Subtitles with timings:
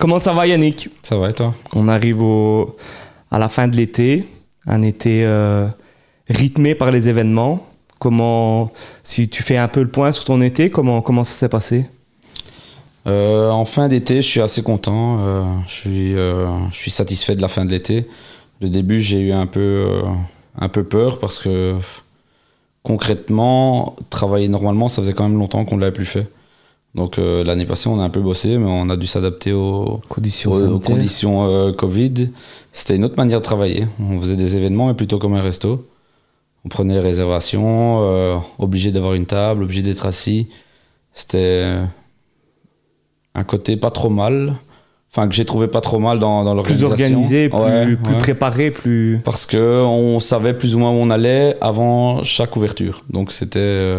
[0.00, 0.88] Comment ça va Yannick?
[1.02, 1.52] Ça va et toi?
[1.74, 2.74] On arrive au,
[3.30, 4.26] à la fin de l'été,
[4.66, 5.68] un été euh,
[6.26, 7.66] rythmé par les événements.
[7.98, 8.72] Comment,
[9.04, 11.84] si tu fais un peu le point sur ton été, comment, comment ça s'est passé?
[13.06, 15.18] Euh, En fin d'été, je suis assez content.
[15.20, 18.08] euh, je, suis, euh, je suis satisfait de la fin de l'été.
[18.62, 20.02] Le début, j'ai eu un peu, euh,
[20.58, 21.76] un peu peur parce que
[22.82, 26.26] concrètement, travailler normalement, ça faisait quand même longtemps qu'on ne l'avait plus fait.
[26.94, 30.00] Donc euh, l'année passée, on a un peu bossé, mais on a dû s'adapter aux,
[30.08, 30.96] Conditions aux- aux sanitaires.
[30.96, 32.30] conditions euh, Covid.
[32.72, 33.86] C'était une autre manière de travailler.
[34.00, 35.86] On faisait des événements, mais plutôt comme un resto.
[36.64, 40.48] On prenait les réservations, euh, obligé d'avoir une table, obligé d'être assis.
[41.14, 41.64] C'était
[43.34, 44.54] un côté pas trop mal.
[45.12, 47.16] Enfin, que j'ai trouvé pas trop mal dans, dans Plus l'organisation.
[47.16, 48.18] organisé, plus, Ouais, plus ouais.
[48.18, 49.20] préparé, plus.
[49.24, 53.02] Parce que on savait plus ou moins où on allait avant chaque ouverture.
[53.10, 53.96] Donc c'était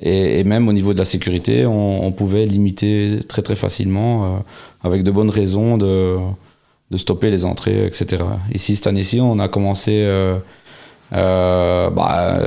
[0.00, 4.38] et, même au niveau de la sécurité, on, pouvait limiter très très facilement euh,
[4.82, 6.16] avec de bonnes raisons de,
[6.96, 8.22] stopper les entrées, etc.
[8.52, 10.38] Ici cette année-ci, on a commencé euh,
[11.12, 12.38] euh, bah,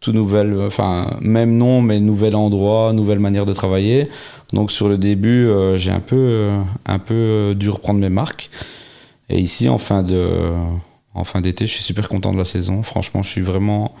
[0.00, 4.08] tout nouvel, enfin même nom mais nouvel endroit, nouvelle manière de travailler.
[4.52, 6.50] Donc sur le début, j'ai un peu
[6.86, 8.50] un peu dû reprendre mes marques.
[9.30, 10.52] Et ici, en fin de,
[11.14, 12.82] en fin d'été, je suis super content de la saison.
[12.82, 13.94] Franchement, je suis vraiment,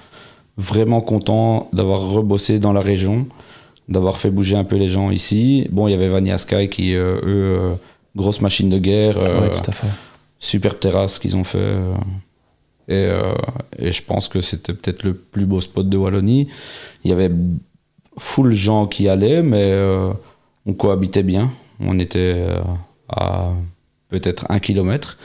[0.60, 3.26] vraiment content d'avoir rebossé dans la région,
[3.88, 5.66] d'avoir fait bouger un peu les gens ici.
[5.70, 7.74] Bon, il y avait Vania Sky qui, euh, eux, euh,
[8.14, 9.86] grosse machine de guerre, euh, Ouais, tout à fait.
[10.38, 11.58] superbe terrasse qu'ils ont fait.
[11.58, 11.92] euh,
[12.88, 13.32] et, euh,
[13.78, 16.48] et je pense que c'était peut-être le plus beau spot de Wallonie.
[17.04, 17.30] Il y avait
[18.18, 20.10] full gens qui allaient, mais euh,
[20.66, 21.50] on cohabitait bien.
[21.78, 22.60] On était euh,
[23.08, 23.50] à
[24.08, 25.18] peut-être un kilomètre.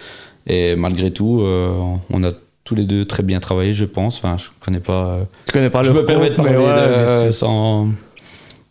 [0.48, 2.32] Et malgré tout, euh, on a
[2.66, 4.18] tous les deux très bien travaillé, je pense.
[4.18, 5.06] Enfin, je connais pas.
[5.06, 7.34] euh, Tu connais pas je le me permets de parler ouais, de- sûr.
[7.34, 7.88] sans,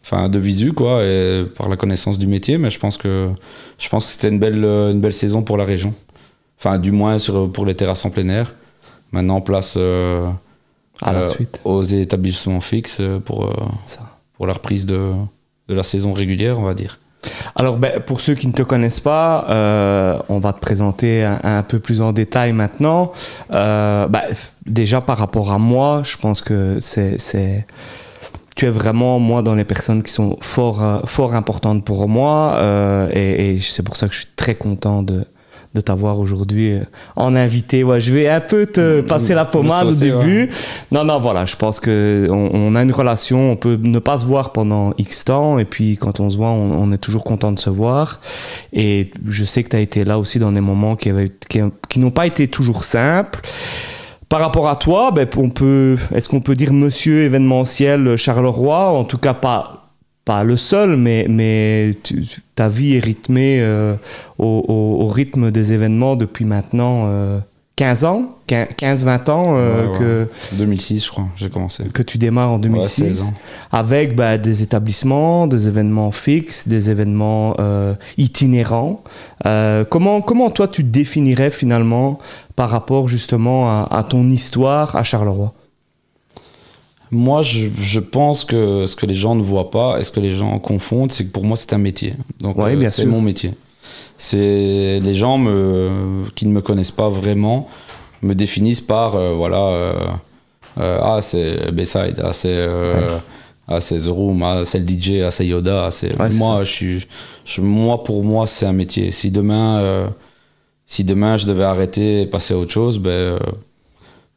[0.02, 2.58] enfin, de visu, quoi, et par la connaissance du métier.
[2.58, 3.30] Mais je pense que
[3.78, 5.94] je pense que c'était une belle, euh, une belle saison pour la région.
[6.58, 8.52] Enfin, du moins sur, pour les terrasses en plein air.
[9.12, 10.26] Maintenant, place euh,
[11.00, 11.60] À la euh, suite.
[11.64, 15.12] aux établissements fixes euh, pour, euh, la reprise de,
[15.68, 16.98] de la saison régulière, on va dire.
[17.56, 21.62] Alors, ben, pour ceux qui ne te connaissent pas, euh, on va te présenter un,
[21.62, 23.12] peu plus en détail maintenant.
[23.52, 24.22] Euh, ben,
[24.66, 27.66] déjà, par rapport à moi, je pense que c'est,
[28.56, 32.58] tu es vraiment, moi, dans les personnes qui sont fort, euh, importantes pour moi.
[33.12, 35.24] et, et c'est pour ça que je suis très content de,
[35.74, 36.80] de t'avoir aujourd'hui euh,
[37.16, 37.82] en invité.
[37.82, 40.50] Ouais, je vais un peu te Mm, passer la pommade au début.
[40.92, 44.18] Non, non, voilà, je pense que on, on a une relation, on peut ne pas
[44.18, 47.24] se voir pendant X temps, et puis quand on se voit, on, on est toujours
[47.24, 48.20] content de se voir.
[48.72, 51.60] Et je sais que tu as été là aussi dans des moments qui, avaient- qui,
[51.88, 53.40] qui n'ont pas été toujours simples.
[54.28, 59.04] Par rapport à toi, ben, on peut, est-ce qu'on peut dire monsieur événementiel Charleroi En
[59.04, 59.83] tout cas, pas,
[60.24, 62.24] pas le seul, mais, mais tu-
[62.54, 63.94] ta vie est rythmée euh,
[64.38, 67.38] au, au- au rythme des événements depuis maintenant euh,
[67.76, 69.98] 15 ans 15-20 ans euh, Ouais, ouais.
[69.98, 71.82] que, 2006, je crois, j'ai commencé.
[71.92, 73.34] que tu démarres en Ouais, 2006 16 ans.
[73.72, 79.02] avec bah, des établissements, des événements fixes, des événements euh, itinérants.
[79.46, 82.18] Euh, comment, comment toi tu te définirais finalement
[82.54, 85.52] par rapport justement à, à ton histoire à Charleroi?
[87.14, 90.20] Moi, je, je pense que ce que les gens ne voient pas et ce que
[90.20, 92.14] les gens confondent, c'est que pour moi, c'est un métier.
[92.40, 93.52] Donc, Ouais, euh, c'est mon métier.
[94.16, 97.68] C'est les gens me, qui ne me connaissent pas vraiment
[98.22, 99.92] me définissent par euh, voilà euh,
[100.78, 102.66] ah c'est Bayside, ah c'est
[103.68, 106.36] ah c'est The Room, ah c'est le DJ, ah c'est Yoda, ah, c'est Ouais, c'est
[106.38, 107.06] moi je suis
[107.44, 109.10] je- moi pour moi c'est un métier.
[109.12, 110.08] Si demain
[110.86, 113.38] si demain je devais arrêter et passer à autre chose, ben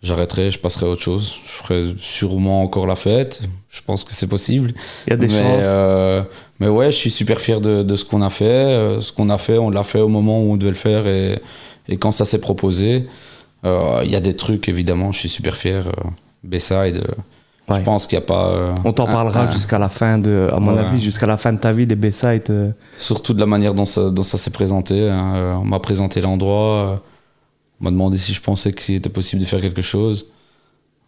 [0.04, 1.34] j'arrêterais, je passerais à autre chose.
[1.46, 3.42] Je ferais sûrement encore la fête.
[3.70, 4.74] Je pense que c'est possible.
[5.08, 5.64] Il y a des mais, chances.
[5.64, 6.22] euh,
[6.60, 8.46] mais ouais, je suis super fier de, de ce qu'on a fait.
[8.46, 11.08] Euh, ce qu'on a fait, on l'a fait au moment où on devait le faire
[11.08, 11.40] et,
[11.88, 13.08] et quand ça s'est proposé.
[13.66, 15.84] Euh, Il y a des trucs, évidemment, je suis super fier.
[16.44, 17.04] Bayside,
[17.70, 17.80] Ouais.
[17.80, 18.48] je pense qu'il n'y a pas.
[18.48, 20.80] euh, On t'en parlera un- jusqu'à la fin de, à mon Ouais.
[20.80, 21.98] avis, jusqu'à la fin de ta vie des
[22.50, 22.70] euh.
[22.98, 25.10] Surtout de la manière dont ça, dont ça s'est présenté.
[25.10, 25.60] hein.
[25.62, 27.02] On m'a présenté l'endroit.
[27.80, 30.28] M'a demandé si je pensais qu'il était possible de faire quelque chose.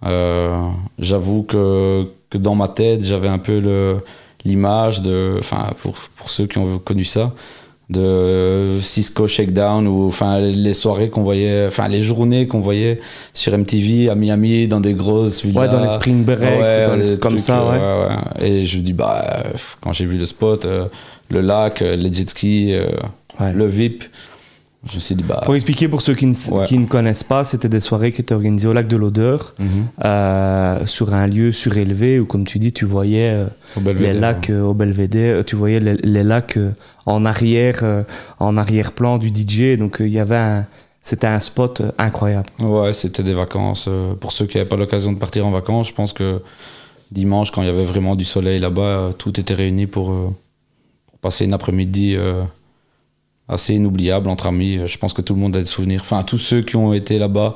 [0.05, 0.67] Euh,
[0.97, 3.99] J'avoue que, que dans ma tête, j'avais un peu
[4.45, 5.35] l'image de.
[5.39, 7.33] Enfin, pour, pour ceux qui ont connu ça,
[7.89, 12.99] de Cisco Shakedown ou enfin les soirées qu'on voyait, enfin les journées qu'on voyait
[13.33, 15.63] sur MTV à Miami dans des grosses villas.
[15.63, 17.77] Ouais, dans les spring break, Ouais, dans les trucs comme ça, ouais.
[17.77, 18.07] ouais,
[18.41, 18.47] ouais.
[18.47, 19.43] Et je me dis, bah,
[19.81, 20.85] quand j'ai vu le spot, euh,
[21.29, 22.89] le lac, euh, les jet skis, euh,
[23.39, 24.03] le VIP,
[24.87, 25.41] Je me suis dit, bah.
[25.43, 26.63] Pour expliquer pour ceux qui ne, Ouais.
[26.63, 29.67] qui ne connaissent pas, c'était des soirées qui étaient organisées au lac de l'Odeur, mhm,
[30.05, 33.47] euh, sur un lieu surélevé où, comme tu dis, tu voyais euh,
[33.93, 36.71] les lacs euh, au Belvédère, tu voyais les, les lacs euh,
[37.05, 37.83] en arrière,
[38.39, 39.77] en arrière-plan du DJ.
[39.77, 40.65] Donc il y avait un,
[41.03, 42.47] c'était un spot incroyable.
[42.59, 43.89] Ouais, c'était des vacances.
[44.21, 46.41] Pour ceux qui n'avaient pas l'occasion de partir en vacances, je pense que
[47.11, 51.43] dimanche, quand il y avait vraiment du soleil là-bas, tout était réuni pour, pour passer
[51.45, 52.15] une après-midi
[53.49, 54.79] assez inoubliable entre amis.
[54.85, 56.01] Je pense que tout le monde a des souvenirs.
[56.03, 57.55] Enfin, tous ceux qui ont été là-bas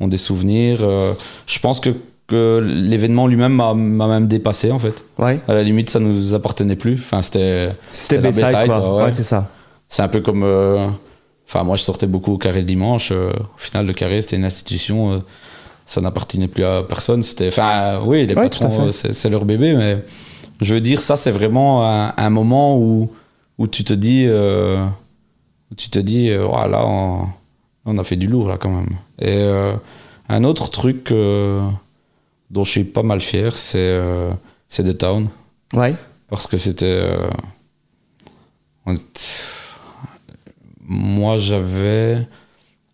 [0.00, 0.78] ont des souvenirs.
[0.82, 1.12] Euh,
[1.46, 1.90] Je pense que,
[2.26, 3.74] que l'événement lui-même m'a
[4.08, 5.04] même dépassé en fait.
[5.18, 5.40] Ouais.
[5.46, 6.94] À la limite, ça nous appartenait plus.
[6.94, 7.68] Enfin, c'était.
[7.92, 8.96] C'était la Bayside, quoi.
[8.96, 9.12] Ouais, ouais.
[9.12, 9.50] c'est ça.
[9.88, 10.42] C'est un peu comme.
[10.42, 10.88] euh,
[11.46, 13.10] Enfin, moi, je sortais beaucoup au carré le dimanche.
[13.12, 15.12] euh, au final, le carré, c'était une institution.
[15.12, 15.18] euh,
[15.86, 17.22] ça n'appartenait plus à personne.
[17.22, 17.48] C'était.
[17.48, 19.98] Enfin, oui, les Ouais, patrons, c'est leur bébé, mais
[20.62, 23.10] je veux dire, ça, c'est vraiment un, un moment où,
[23.58, 24.24] où tu te dis.
[24.26, 24.78] euh,
[25.76, 27.26] tu te dis, euh, Ouah, là, on,
[27.84, 28.90] on a fait du lourd, là, quand même.
[29.18, 29.74] Et euh,
[30.28, 31.60] un autre truc euh,
[32.50, 34.30] dont je suis pas mal fier, c'est euh,
[34.70, 35.28] The Town
[35.72, 35.94] Ouais.
[36.28, 36.84] parce que c'était.
[36.86, 37.28] euh,
[40.86, 42.26] Moi, j'avais.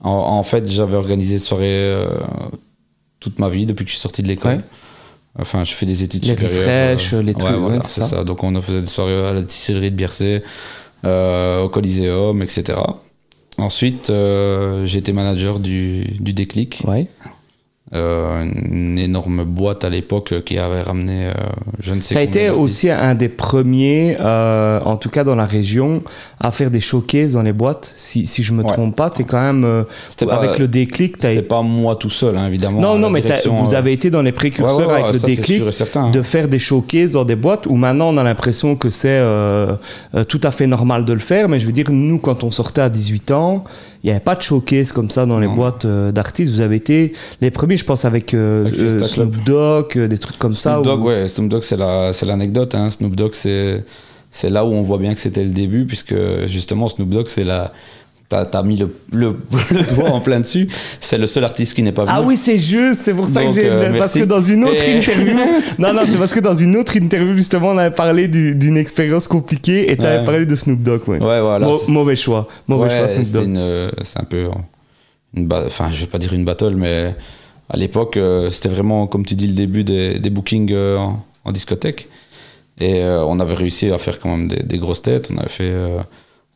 [0.01, 2.09] En, en fait, j'avais organisé des soirées euh,
[3.19, 4.57] toute ma vie depuis que je suis sorti de l'école.
[4.57, 4.61] Ouais.
[5.39, 6.93] Enfin, je fais des études Les supérieures.
[6.99, 8.07] refresh, les trucs, voilà, ouais, c'est c'est ça.
[8.19, 8.25] ça.
[8.25, 10.47] Donc, on faisait des soirées à la distillerie de Biercé, euh,
[11.05, 12.79] au Coliseum, etc.
[13.59, 16.83] Ensuite, euh, été manager du, du Déclic.
[17.93, 21.33] Euh, une énorme boîte à l'époque qui avait ramené euh,
[21.81, 25.35] je ne sais Tu as été aussi un des premiers, euh, en tout cas dans
[25.35, 26.03] la région,
[26.39, 27.93] à faire des showcases dans les boîtes.
[27.97, 28.69] Si, si je me Ouais.
[28.73, 29.65] trompe pas, tu es quand même.
[29.65, 32.81] euh, C'était pas- avec le déclic, C'était pas moi tout seul, hein, évidemment.
[32.81, 35.73] Non, non, mais vous avez été dans les précurseurs ouais, ouais, avec le ça, déclic
[35.73, 36.11] certain, hein.
[36.11, 39.75] de faire des showcases dans des boîtes où maintenant on a l'impression que c'est euh,
[40.15, 41.49] euh, tout à fait normal de le faire.
[41.49, 43.65] Mais je veux dire, nous, quand on sortait à 18 ans,
[44.03, 46.53] il n'y avait pas de showcase comme ça dans les boîtes euh, d'artistes.
[46.53, 50.39] Vous avez été les premiers, je pense, avec, euh, Avec euh, Snoop Dogg, des trucs
[50.39, 50.75] comme ça.
[50.75, 52.75] Snoop Dogg, où- ouais, Snoop Dogg, c'est la- c'est l'anecdote.
[52.75, 52.89] Hein.
[52.91, 53.85] Snoop Dogg, c'est
[54.33, 56.15] c'est là où on voit bien que c'était le début, puisque
[56.47, 57.73] justement, Snoop Dogg, c'est la.
[58.31, 59.37] T'as as mis le, le,
[59.73, 60.69] le doigt en plein dessus.
[61.01, 62.15] C'est le seul artiste qui n'est pas venu.
[62.17, 63.69] Ah oui, c'est juste, c'est pour ça que j'ai.
[63.69, 65.35] euh, parce que dans une autre Et- interview.
[65.81, 68.77] non, non, c'est parce que dans une autre interview, justement, on avait parlé du- d'une
[68.77, 70.25] expérience compliquée et tu avais Ouais.
[70.25, 71.19] parlé de Snoop Dogg, ouais.
[71.19, 71.67] Ouais, voilà.
[71.67, 72.47] Mau- mauvais choix.
[72.69, 73.45] Mauvais ouais, choix, Snoop c'est Dogg.
[73.47, 74.47] une, c'est un peu.
[75.35, 77.17] Une enfin, je vais pas dire une battle, mais
[77.69, 81.21] à l'époque, euh, c'était vraiment, comme tu dis, le début des, des bookings euh, en,
[81.45, 82.07] en discothèque.
[82.79, 85.31] Et euh, on avait réussi à faire quand même des, des grosses têtes.
[85.35, 85.65] On avait fait.
[85.65, 85.99] euh,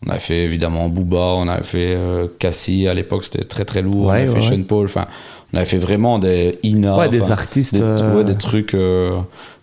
[0.07, 3.83] on avait fait évidemment Booba, on avait fait euh, Cassie, à l'époque c'était très très
[3.83, 5.07] lourd, on Ouais, avait fait ouais, Sean Paul, enfin
[5.53, 7.75] on avait fait vraiment des Ina, des artistes.
[7.75, 8.75] des, euh, des trucs.
[8.75, 9.17] euh,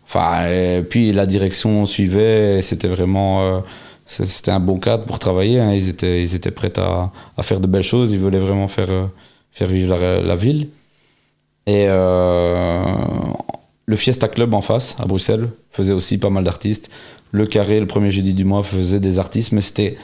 [0.08, 3.42] Enfin, puis la direction suivait, c'était vraiment.
[3.44, 3.60] euh,
[4.06, 5.60] c'était un bon cadre pour travailler.
[5.60, 5.72] hein.
[5.74, 8.12] Ils, étaient, ils étaient prêts à, à faire de belles choses.
[8.12, 9.06] Ils voulaient vraiment faire, euh,
[9.54, 10.68] faire vivre la, la ville.
[11.66, 12.84] Et euh,
[13.86, 16.90] le Fiesta Club en face, à Bruxelles, faisait aussi pas mal d'artistes.
[17.32, 19.98] Le Carré, le premier jeudi du mois, faisait des artistes, mais c'était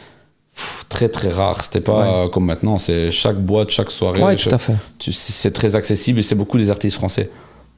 [0.90, 1.64] très très rare.
[1.64, 2.30] C'était pas Ouais.
[2.32, 2.78] comme maintenant.
[2.78, 4.22] C'est chaque boîte, chaque soirée.
[4.24, 4.74] Ouais, tout à fait.
[5.12, 7.30] c'est très accessible et c'est beaucoup des artistes français.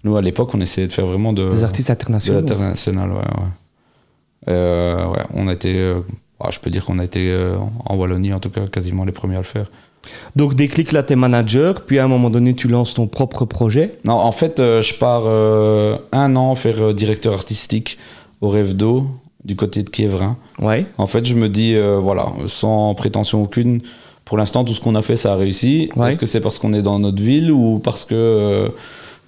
[0.03, 2.39] Nous, à l'époque, on essayait de faire vraiment de, Des artistes de internationaux.
[2.39, 3.09] l'international.
[3.11, 3.49] Ouais, ouais.
[4.47, 5.99] Euh, ouais, on a été, euh,
[6.39, 9.11] ah, je peux dire qu'on a été euh, en Wallonie, en tout cas, quasiment les
[9.11, 9.65] premiers à le faire.
[10.37, 13.95] Donc, déclic là, t'es manager, puis à un moment donné, tu lances ton propre projet.
[14.05, 17.97] Non, en fait, je pars un an faire directeur artistique
[18.39, 19.07] au Rêve d'eau
[19.43, 20.35] du côté de Kievrin.
[20.61, 20.85] Ouais.
[20.97, 23.81] En fait, je me dis, euh, voilà, sans prétention aucune,
[24.25, 25.89] pour l'instant, tout ce qu'on a fait, ça a réussi.
[25.95, 26.09] Ouais.
[26.09, 28.69] Est-ce que c'est parce qu'on est dans notre ville ou parce que, euh,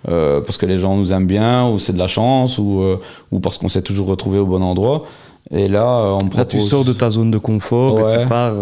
[0.10, 2.98] euh, parce que les gens nous aiment bien, ou c'est de la chance, ou, euh,
[3.32, 5.04] ou parce qu'on s'est toujours retrouvé au bon endroit?
[5.50, 5.86] Et là,
[6.20, 8.54] on me Là, tu propose- sors de ta zone de confort et tu pars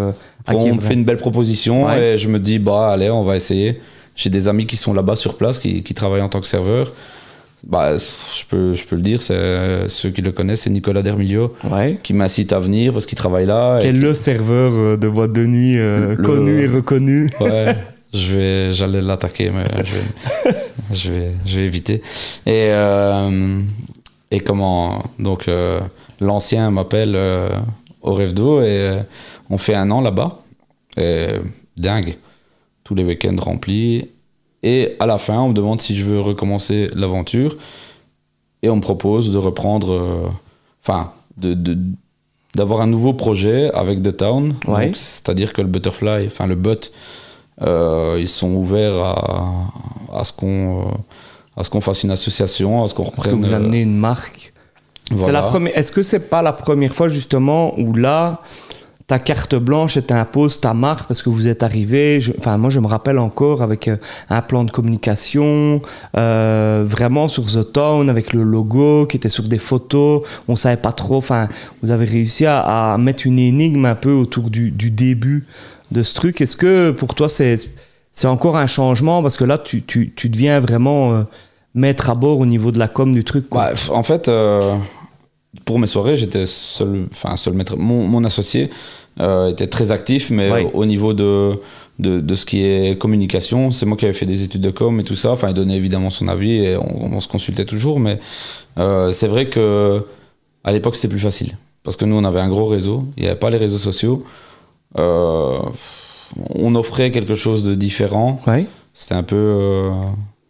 [0.48, 2.13] à on me fait une belle proposition Ouais.
[2.13, 3.79] et je me dis, bah allez, on va essayer.
[4.15, 6.91] J'ai des amis qui sont là-bas sur place, qui, qui travaillent en tant que serveur.
[7.68, 11.54] Bah, je, peux, je peux le dire, c'est, ceux qui le connaissent, c'est Nicolas Dermilio
[11.70, 12.00] Ouais.
[12.01, 13.80] qui m'incite à venir parce qu'il travaille là.
[13.82, 17.30] Qui est le serveur euh, de boîte de nuit euh, Le- connu et reconnu.
[17.42, 17.75] Ouais,
[18.13, 20.56] je vais, j'allais l'attaquer, mais je vais,
[20.94, 21.96] je vais, je vais éviter.
[22.46, 23.60] Et, euh,
[24.32, 25.82] et comment, donc, euh,
[26.22, 27.50] l'ancien m'appelle euh,
[28.01, 29.00] au rêve d'eau et euh,
[29.50, 30.39] on fait un an là-bas.
[30.98, 31.28] Et
[31.75, 32.16] dingue.
[32.86, 34.08] Tous les week-ends remplis.
[34.63, 37.56] Et à la fin, on me demande si je veux recommencer l'aventure.
[38.62, 40.28] Et on me propose de reprendre, euh,
[40.84, 41.78] enfin, de, de-
[42.56, 44.56] d'avoir un nouveau projet avec The Town.
[44.68, 44.88] Ouais.
[44.88, 46.92] Donc, C'est-à-dire que le Butterfly, enfin le But,
[47.62, 49.54] euh, ils sont ouverts à,
[50.13, 50.92] à ce qu'on euh,
[51.56, 53.39] à ce qu'on fasse une association, à ce qu'on Parce que reprenne.
[53.46, 54.54] vous euh, amenez une marque.
[55.20, 55.78] C'est la première.
[55.78, 58.42] Est-ce que c'est pas la première fois justement où là,
[59.10, 62.20] ta carte blanche et t'imposes ta marque parce que vous êtes arrivé.
[62.38, 63.98] Enfin, moi, je me rappelle encore avec euh,
[64.30, 65.82] un plan de communication,
[66.16, 70.22] euh, vraiment sur The Town, avec le logo qui était sur des photos.
[70.48, 71.18] On savait pas trop.
[71.18, 71.50] Enfin,
[71.82, 75.48] vous avez réussi à, mettre une énigme un peu autour du, début
[75.89, 76.39] de ce truc.
[76.39, 77.58] Est-ce que pour toi, c'est
[78.25, 79.24] encore un changement?
[79.24, 81.24] Parce que là, tu, tu, tu deviens vraiment euh,
[81.74, 83.50] maître à bord au niveau de la com du truc.
[83.50, 84.30] f- en fait,
[85.66, 87.75] pour mes soirées, j'étais seul, enfin seul maître.
[87.75, 88.70] Mon associé
[89.22, 90.68] euh, était très actif, mais Oui.
[90.74, 91.52] au niveau de,
[92.00, 95.00] de, de ce qui est communication, c'est moi qui avais fait des études de com
[95.00, 95.32] et tout ça.
[95.32, 98.20] Enfin, il donnait évidemment son avis et on, on se consultait toujours, mais
[98.78, 100.06] euh, c'est vrai que
[100.64, 103.30] à l'époque c'était plus facile parce que nous on avait un gros réseau, il n'y
[103.30, 104.24] avait pas les réseaux sociaux.
[104.98, 105.60] Euh,
[106.56, 108.40] on offrait quelque chose de différent.
[108.94, 109.90] C'était un peu.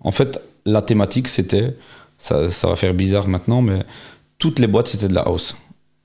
[0.02, 1.76] En fait, la thématique, c'était.
[2.18, 3.80] Ça, ça va faire bizarre maintenant, mais
[4.40, 5.56] toutes les boîtes, c'était de la house.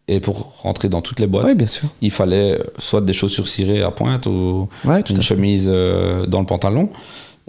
[0.06, 1.88] Et pour rentrer dans toutes les boîtes, Oui, bien sûr.
[2.02, 6.46] il fallait soit des chaussures cirées à pointe ou Ouais, une chemise euh, dans le
[6.46, 6.90] pantalon.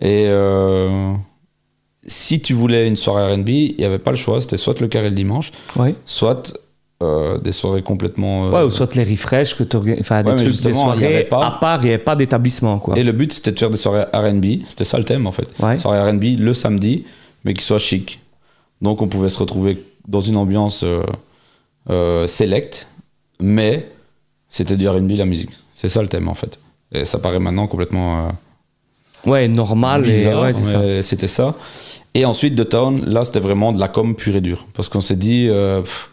[0.02, 1.12] Et euh,
[2.08, 4.40] si tu voulais une soirée RB, il n'y avait pas le choix.
[4.40, 5.96] C'était soit le carré le dimanche, Ouais.
[6.06, 6.54] soit
[7.04, 8.48] euh, des soirées complètement.
[8.48, 11.02] euh, Ouais, ou soit les refresh que tu enfin des Ouais, trucs, des justement, il
[11.02, 11.46] y avait soirées pas.
[11.48, 12.98] à part, il n'y avait pas d'établissement, quoi.
[12.98, 14.46] Et le but, c'était de faire des soirées RB.
[14.66, 15.48] C'était ça le thème, en fait.
[15.78, 17.04] Soirée RB le samedi,
[17.44, 18.22] mais qui soit chic.
[18.82, 20.86] Donc, on pouvait se retrouver dans une ambiance
[21.90, 22.88] euh, select,
[23.40, 23.90] mais
[24.50, 25.52] c'était du RB, la musique.
[25.76, 26.58] C'est ça le thème, en fait.
[26.92, 28.30] Et ça paraît maintenant complètement euh,
[29.30, 31.04] Ouais, normal, bizarre, et ouais, ça.
[31.04, 31.56] c'était ça.
[32.14, 34.66] Et ensuite, The Town, là, c'était vraiment de la com pure et dure.
[34.74, 36.10] Parce qu'on s'est dit, euh, pff,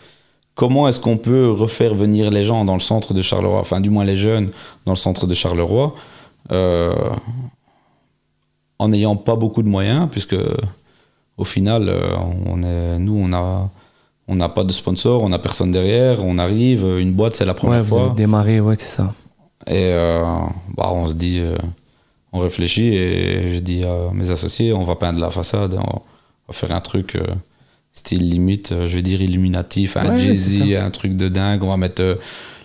[0.54, 3.90] comment est-ce qu'on peut refaire venir les gens dans le centre de Charleroi, enfin, du
[3.90, 4.50] moins les jeunes,
[4.86, 5.94] dans le centre de Charleroi,
[6.50, 6.94] euh,
[8.78, 10.36] en n'ayant pas beaucoup de moyens, puisque
[11.36, 11.94] au final,
[12.46, 13.70] on est, nous, on a.
[14.32, 17.52] On n'a pas de sponsor, on n'a personne derrière, on arrive, une boîte c'est la
[17.52, 18.12] Ouais, première vous fois.
[18.16, 19.12] démarré, ouais, c'est ça.
[19.66, 20.22] Et euh,
[20.76, 21.54] bah, on se dit, euh,
[22.32, 26.00] on réfléchit et je dis à mes associés, on va peindre la façade, on
[26.48, 27.22] va faire un truc euh,
[27.92, 31.62] style limite, euh, je vais dire illuminatif, un Ouais, Jay-Z, un truc de dingue.
[31.62, 32.14] On va mettre euh,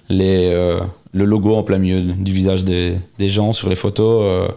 [0.10, 0.80] les, euh,
[1.12, 4.22] le logo en plein milieu du visage des, des gens sur les photos.
[4.24, 4.48] euh,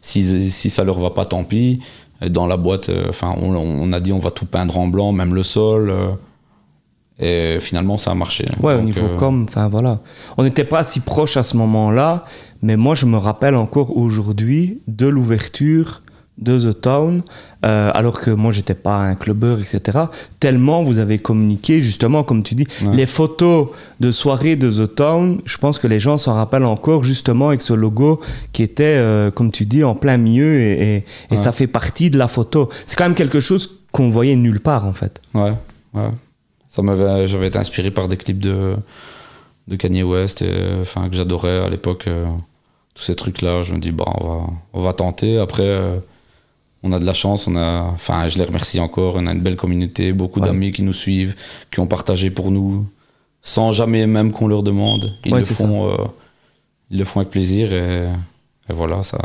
[0.00, 1.80] si, si ça leur va pas, tant pis.
[2.22, 4.86] Et dans la boîte, euh, enfin, on, on a dit on va tout peindre en
[4.88, 5.92] blanc, même le sol.
[7.18, 8.46] Et finalement, ça a marché.
[8.60, 10.00] Ouais, au niveau euh, com, enfin voilà.
[10.36, 12.24] On n'était pas si proche à ce moment-là,
[12.62, 16.02] mais moi je me rappelle encore aujourd'hui de l'ouverture
[16.36, 17.22] de The Town,
[17.64, 19.80] euh, alors que moi j'étais pas un clubbeur, etc.
[20.40, 22.96] Tellement vous avez communiqué, justement, comme tu dis, Ouais.
[22.96, 23.68] les photos
[24.00, 27.62] de soirée de The Town, je pense que les gens s'en rappellent encore, justement, avec
[27.62, 28.20] ce logo
[28.52, 31.36] qui était, euh, comme tu dis, en plein milieu, et, et- et Ouais.
[31.36, 32.68] ça fait partie de la photo.
[32.84, 35.22] C'est quand même quelque chose qu'on voyait nulle part, en fait.
[35.34, 35.52] Ouais,
[35.94, 36.10] ouais.
[36.74, 38.74] Ça m'avait, j'avais été inspiré par des clips de,
[39.68, 42.06] de Kanye West, et, enfin, que j'adorais à l'époque.
[42.08, 42.24] euh,
[42.94, 44.40] tous ces trucs-là, je me dis, bah, on, va,
[44.72, 45.38] on va tenter.
[45.38, 45.96] Après, euh,
[46.84, 49.14] on a de la chance, on a, enfin, je les remercie encore.
[49.16, 50.46] On a une belle communauté, beaucoup Ouais.
[50.46, 51.34] d'amis qui nous suivent,
[51.72, 52.86] qui ont partagé pour nous,
[53.42, 55.12] sans jamais même qu'on leur demande.
[55.24, 55.96] Ils, Ouais, le font, euh,
[56.90, 58.04] ils le font avec plaisir, et,
[58.68, 59.18] et voilà, ça.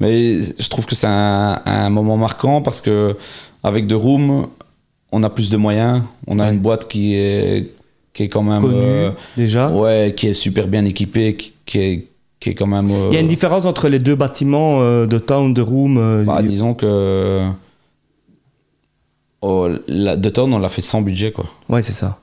[0.00, 3.16] Mais je trouve que c'est un, un moment marquant parce que
[3.64, 4.46] avec The Room,
[5.12, 6.02] on a plus de moyens.
[6.26, 6.52] On a Ouais.
[6.54, 7.70] une boîte qui est,
[8.12, 8.62] qui est quand même.
[8.62, 9.68] Connu, euh, déjà.
[9.68, 12.06] ouais, qui est super bien équipée, qui, qui est,
[12.40, 12.90] qui est quand même.
[12.90, 15.96] euh, Il y a une différence entre les deux bâtiments euh, de Town, de Room.
[15.98, 17.46] euh, bah, disons que.
[19.40, 21.46] Oh, la, The Town, on l'a fait sans budget, quoi.
[21.68, 22.18] Ouais, c'est ça.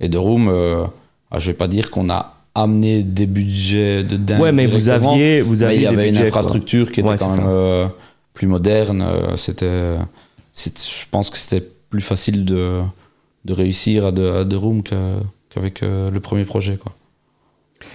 [0.00, 0.84] Et The Room, euh,
[1.30, 4.40] ah, je vais pas dire qu'on a amené des budgets de dingue.
[4.40, 6.24] Ouais, mais vous aviez, vous mais aviez il y des avait une quoi.
[6.26, 7.86] infrastructure qui était Ouais, quand même euh,
[8.32, 9.02] plus moderne.
[9.02, 9.96] euh, C'était,
[10.54, 12.80] je pense que c'était plus facile de,
[13.48, 16.76] réussir à The, à The Room qu'avec euh, le premier projet.
[16.76, 16.92] Quoi.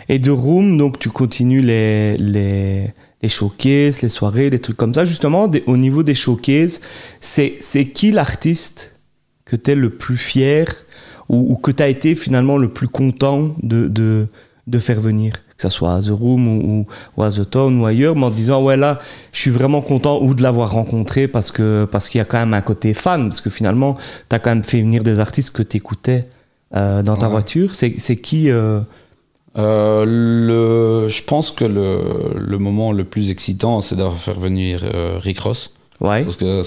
[0.09, 4.93] Et de Room, donc tu continues les, les, les showcases, les soirées, les trucs comme
[4.93, 5.05] ça.
[5.05, 6.81] Justement, au niveau des showcases,
[7.19, 8.95] c'est, c'est qui l'artiste
[9.45, 10.85] que tu es le plus fier
[11.29, 13.87] ou, que tu as été finalement le plus content de,
[14.67, 15.33] de faire venir?
[15.61, 16.85] Que ce soit à The Room ou,
[17.17, 18.99] ou, à The Town ou ailleurs, mais en disant, ouais, là,
[19.31, 22.39] je suis vraiment content ou de l'avoir rencontré parce, que, parce qu'il y a quand
[22.39, 23.97] même un côté fan, parce que finalement,
[24.29, 26.21] tu as quand même fait venir des artistes que tu écoutais
[26.73, 27.31] dans ta Ouais.
[27.31, 27.75] voiture.
[27.75, 28.79] C'est, c'est qui euh,
[29.57, 31.99] Euh, le, je pense que le,
[32.37, 35.73] le moment le plus excitant, c'est d'avoir fait venir euh, Rick Ross.
[35.99, 36.23] Ouais.
[36.23, 36.61] Parce que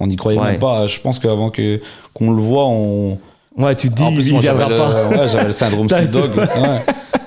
[0.00, 0.52] on n'y croyait Ouais.
[0.52, 0.86] même pas.
[0.86, 1.80] Je pense qu'avant que,
[2.14, 3.18] qu'on le voit, on.
[3.58, 5.10] Ouais, tu te dis, en plus, il viendra pas.
[5.10, 6.30] le, ouais, j'avais le syndrome Snoop Dogg.
[6.36, 6.80] ouais.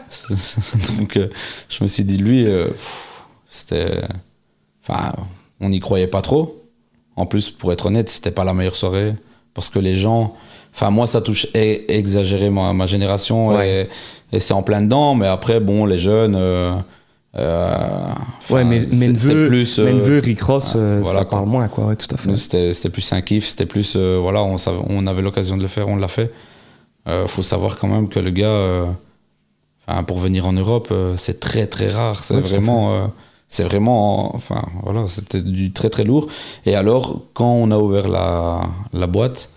[0.97, 1.27] Donc, euh,
[1.69, 2.67] je me suis dit, lui, euh,
[3.49, 4.01] c'était.
[4.87, 5.13] Enfin,
[5.61, 6.61] on n'y croyait pas trop.
[7.15, 9.13] En plus, pour être honnête, c'était pas la meilleure soirée.
[9.53, 10.35] Parce que les gens.
[10.73, 13.47] Enfin, moi, ça touche e- exagérément à ma génération.
[13.49, 13.87] Ouais.
[14.31, 15.15] Et, et c'est en plein dedans.
[15.15, 16.35] Mais après, bon, les jeunes.
[16.35, 16.75] euh,
[17.37, 17.75] euh,
[18.49, 19.79] Ouais, mais, neveu, plus.
[19.79, 21.39] euh, neveu, Rick Ross, euh, voilà, ça quoi.
[21.39, 21.85] parle moins, quoi.
[21.85, 22.35] Ouais, tout à fait.
[22.37, 23.95] c'était c'était plus un kiff, c'était plus.
[23.95, 24.55] voilà, on,
[24.89, 26.31] on avait l'occasion de le faire, on l'a fait.
[27.27, 28.85] Faut savoir quand même que le gars,
[29.87, 32.23] enfin, pour venir en Europe, euh, c'est très très rare.
[32.23, 32.93] C'est Ouais, vraiment.
[32.95, 33.07] euh,
[33.47, 34.35] c'est vraiment.
[34.35, 36.27] Enfin, voilà, c'était du très très lourd.
[36.65, 38.61] Et alors, quand on a ouvert la,
[38.93, 39.49] la boîte,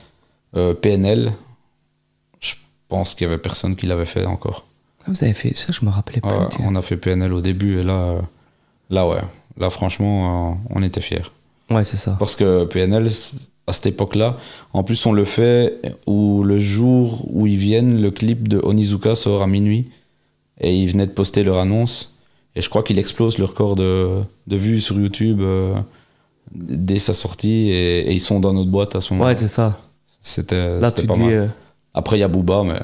[0.56, 1.32] euh, PNL,
[2.40, 2.54] je
[2.88, 4.64] pense qu'il y avait personne qui l'avait fait encore.
[5.00, 6.28] Ah, Vous avez fait ça, je me rappelais pas.
[6.28, 8.16] Ouais, on a fait PNL au début et là,
[8.90, 9.20] là ouais,
[9.58, 11.22] là franchement, on était fiers.
[11.70, 12.16] Ouais, c'est ça.
[12.18, 13.08] Parce que PNL,
[13.66, 14.36] à cette époque-là,
[14.72, 19.14] en plus on le fait où le jour où ils viennent, le clip de Onizuka
[19.14, 19.90] sort à minuit
[20.60, 22.14] et ils venaient de poster leur annonce
[22.56, 24.08] et je crois qu'il explose le record de,
[24.46, 25.74] de vues sur YouTube euh,
[26.52, 29.30] dès sa sortie et, et ils sont dans notre boîte à ce moment-là.
[29.32, 29.78] Ouais, c'est ça.
[30.20, 31.20] C'était Là, tu pas dis.
[31.20, 31.32] mal.
[31.32, 31.46] euh,
[31.94, 32.80] Après, il y a Booba, mais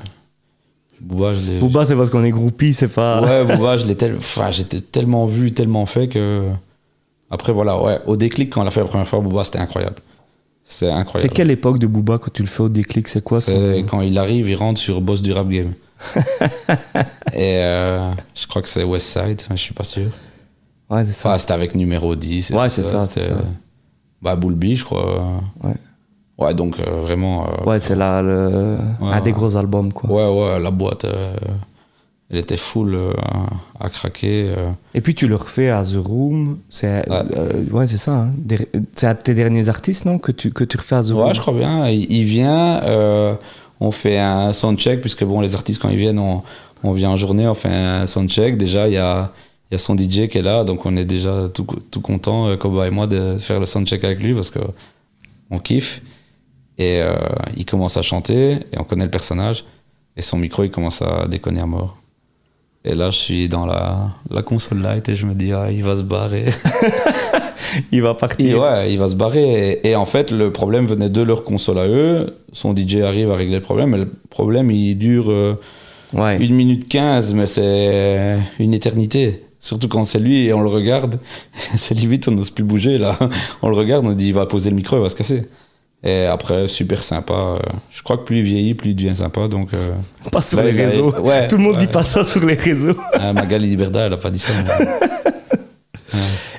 [1.00, 1.58] Booba, je l'ai.
[1.58, 3.20] Booba, c'est parce qu'on est groupie, c'est pas.
[3.22, 4.14] Ouais, Booba, je l'ai tel...
[4.16, 6.44] enfin, j'étais tellement vu, tellement fait que.
[7.30, 9.96] Après, voilà, ouais, au déclic, quand on l'a fait la première fois, Booba, c'était incroyable.
[10.64, 11.32] C'est C'est incroyable.
[11.34, 14.00] quelle époque de Booba quand tu le fais au déclic C'est quoi C'est son- quand
[14.02, 15.72] il arrive, il rentre sur boss du rap game.
[17.32, 20.10] Et euh, je crois que c'est Westside, mais je suis pas sûr.
[20.90, 21.38] Ouais, c'est ça.
[21.38, 22.50] C'était avec numéro 10.
[22.50, 23.20] et Ouais, c'est ça, ça.
[24.22, 25.40] Bah, Boulby, je crois.
[25.62, 25.74] Ouais.
[26.38, 27.46] Ouais, donc euh, vraiment.
[27.46, 28.76] euh, Ouais, c'est là le...
[29.00, 30.10] Ouais, un des gros albums, quoi.
[30.10, 31.32] Ouais, ouais, la boîte, euh,
[32.30, 33.12] elle était full euh,
[33.78, 34.52] à craquer.
[34.56, 34.70] euh.
[34.94, 36.58] Et puis tu le refais à The Room.
[36.70, 37.22] C'est Ouais.
[37.36, 38.12] euh, c'est ça.
[38.12, 38.30] hein.
[38.96, 41.28] C'est de tes derniers artistes, non que tu, que tu refais à The Room?
[41.28, 41.86] Ouais, je crois bien.
[41.88, 43.34] Il, il vient, euh,
[43.80, 46.42] on fait un soundcheck, puisque bon, les artistes, quand ils viennent, on,
[46.82, 48.56] on vient en journée, on fait un soundcheck.
[48.56, 49.32] Déjà, il y a,
[49.70, 52.56] y a son DJ qui est là, donc on est déjà tout, tout content, euh,
[52.56, 54.60] Koba et moi, de faire le soundcheck avec lui, parce que
[55.50, 56.02] on kiffe.
[56.76, 57.14] Et euh,
[57.56, 59.64] il commence à chanter, et on connaît le personnage,
[60.16, 61.96] et son micro, il commence à déconner à mort.
[62.86, 65.82] Et là, je suis dans la, la console light et je me dis, ah, il
[65.82, 66.44] va se barrer.
[67.90, 68.60] Il va Et partir.
[68.60, 69.72] ouais, il va se barrer.
[69.82, 72.36] Et, et en fait, le problème venait de leur console à eux.
[72.52, 75.58] Son DJ arrive à régler le problème, mais le problème, il dure euh,
[76.12, 76.36] Ouais.
[76.38, 79.42] une minute 15, mais c'est une éternité.
[79.58, 81.18] Surtout quand c'est lui et on le regarde.
[81.74, 83.18] c'est limite, on n'ose plus bouger là.
[83.62, 85.42] On le regarde, on dit, il va poser le micro, il va se casser.
[86.06, 87.32] Et après, super sympa.
[87.32, 87.58] euh,
[87.90, 89.48] Je crois que plus il vieillit, plus il devient sympa.
[89.48, 89.78] Donc, euh,
[90.30, 91.14] Pas sur là, les a- réseaux.
[91.20, 91.80] ouais, Tout le monde ouais.
[91.80, 92.94] dit pas ça sur les réseaux.
[93.14, 94.52] Ah, Magali Liberda, elle a pas dit ça.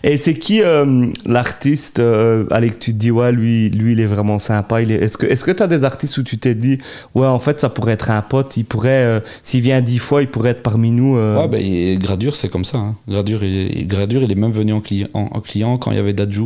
[0.03, 3.99] Et c'est qui euh, l'artiste euh, allez, que tu te dis, ouais, lui, lui il
[3.99, 4.95] est vraiment sympa il est...
[5.03, 6.77] Est-ce que tu as des artistes où tu t'es dit,
[7.15, 10.21] ouais, en fait, ça pourrait être un pote, il pourrait, euh, s'il vient dix fois,
[10.21, 12.77] il pourrait être parmi nous euh, Ouais, ben, et Gradure, c'est comme ça.
[12.77, 12.95] hein.
[13.09, 15.99] Gradure, il, Gradure, il est même venu en, cli- en- en client quand il y
[15.99, 16.43] avait Dadju.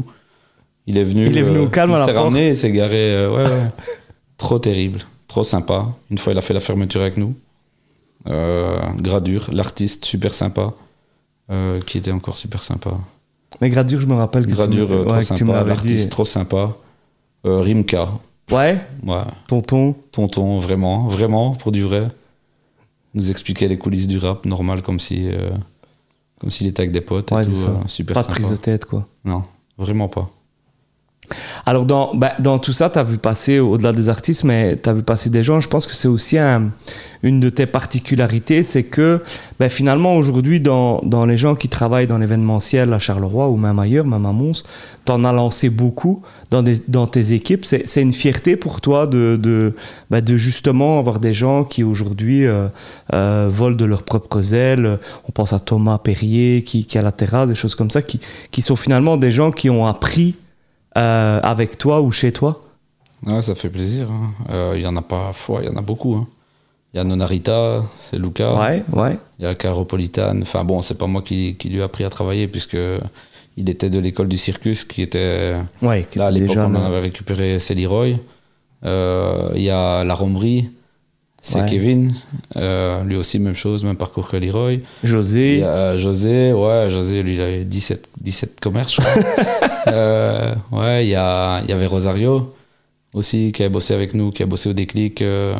[0.89, 1.28] Il est venu.
[1.28, 2.25] Il est venu au calme il à la s'est porte.
[2.25, 3.13] ramené et s'est garé.
[3.15, 3.71] euh, ouais, ouais.
[4.38, 5.86] trop terrible, trop sympa.
[6.12, 7.34] Une fois, il a fait la fermeture avec nous.
[8.28, 10.73] Euh, Gradure, l'artiste, super sympa.
[11.52, 12.91] euh, qui était encore super sympa.
[13.62, 15.63] Mais Gradure, je me rappelle que Gradure, tu, euh, trop ouais, que tu sympa.
[15.63, 16.75] L'artiste, trop sympa.
[17.45, 18.08] Euh, Rimka,
[18.52, 19.21] Ouais, ouais.
[19.47, 19.95] tonton.
[20.12, 22.08] tonton, vraiment, vraiment, pour du vrai.
[23.15, 25.49] Nous expliquait les coulisses du rap, normal, comme si, euh,
[26.39, 27.32] comme s'il était avec des potes.
[27.32, 27.67] et Ouais, tout, ça.
[27.67, 28.36] euh, super Pas de sympa.
[28.36, 29.08] prise de tête, quoi.
[29.25, 29.43] Non,
[29.78, 30.30] vraiment pas.
[31.65, 34.89] Alors, dans, bah, dans tout ça, tu as vu passer, au-delà des artistes, mais tu
[34.89, 35.59] as vu passer des gens.
[35.59, 36.69] Je pense que c'est aussi un-
[37.21, 39.21] une de tes particularités, c'est que
[39.59, 43.77] bah, finalement, aujourd'hui, dans, dans les gens qui travaillent dans l'événementiel à Charleroi ou même
[43.77, 44.63] ailleurs, même à Mons,
[45.05, 47.65] tu en as lancé beaucoup dans, des, dans tes équipes.
[47.65, 49.73] C'est une fierté pour toi de, de,
[50.09, 52.67] bah, de justement avoir des gens qui aujourd'hui euh,
[53.13, 54.97] euh, volent de leurs propres ailes.
[55.27, 58.21] On pense à Thomas Perrier qui, qui a la terrasse, des choses comme ça, qui,
[58.49, 60.35] qui sont finalement des gens qui ont appris
[60.99, 62.62] euh, avec toi ou chez toi?
[63.25, 64.07] Ouais, ça fait plaisir.
[64.12, 64.31] hein.
[64.49, 65.31] Euh, Il y en a pas
[65.62, 66.15] il y en a beaucoup.
[66.15, 66.27] hein.
[66.93, 68.55] Il y a Nonarita, c'est Luca.
[68.55, 69.17] Ouais, ouais.
[69.38, 70.41] Il y a Caropolitane.
[70.41, 72.77] Enfin bon, c'est pas moi qui, qui lui ai appris à travailler puisque
[73.57, 76.83] il était de l'école du circus qui était Ouais, qui là à l'époque on en
[76.85, 78.15] avait récupéré c'est Leroy.
[78.85, 80.69] Euh, Il y a la Romerie,
[81.41, 81.65] c'est Ouais.
[81.69, 82.12] Kevin.
[82.58, 84.80] Euh, lui aussi même chose, même parcours que Leroy.
[85.04, 85.63] José.
[85.63, 89.23] a euh, José, ouais, José, lui, il avait 17, 17 commerces, je crois.
[89.88, 92.54] Euh, ouais, il y, a, il y avait Rosario
[93.13, 95.21] aussi, qui a bossé avec nous, qui a bossé au déclic.
[95.21, 95.56] euh,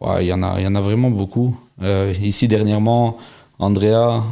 [0.00, 1.54] ouais, il y, en a, il y en a vraiment beaucoup.
[2.22, 3.18] Ici, dernièrement,
[3.60, 4.22] Andrea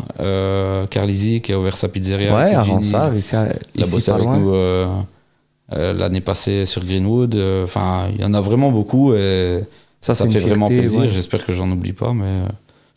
[0.90, 2.34] Carlisi, qui a ouvert sa pizzeria.
[2.34, 4.38] ouais, ici, à- Il a bossé avec loin.
[4.38, 7.36] nous l'année passée sur Greenwood.
[7.64, 9.60] Enfin, il y en a vraiment beaucoup et
[10.00, 11.00] Ça, ça, fait vraiment plaisir.
[11.00, 11.10] ouais.
[11.10, 12.24] J'espère que j'en oublie pas, mais...
[12.24, 12.46] euh,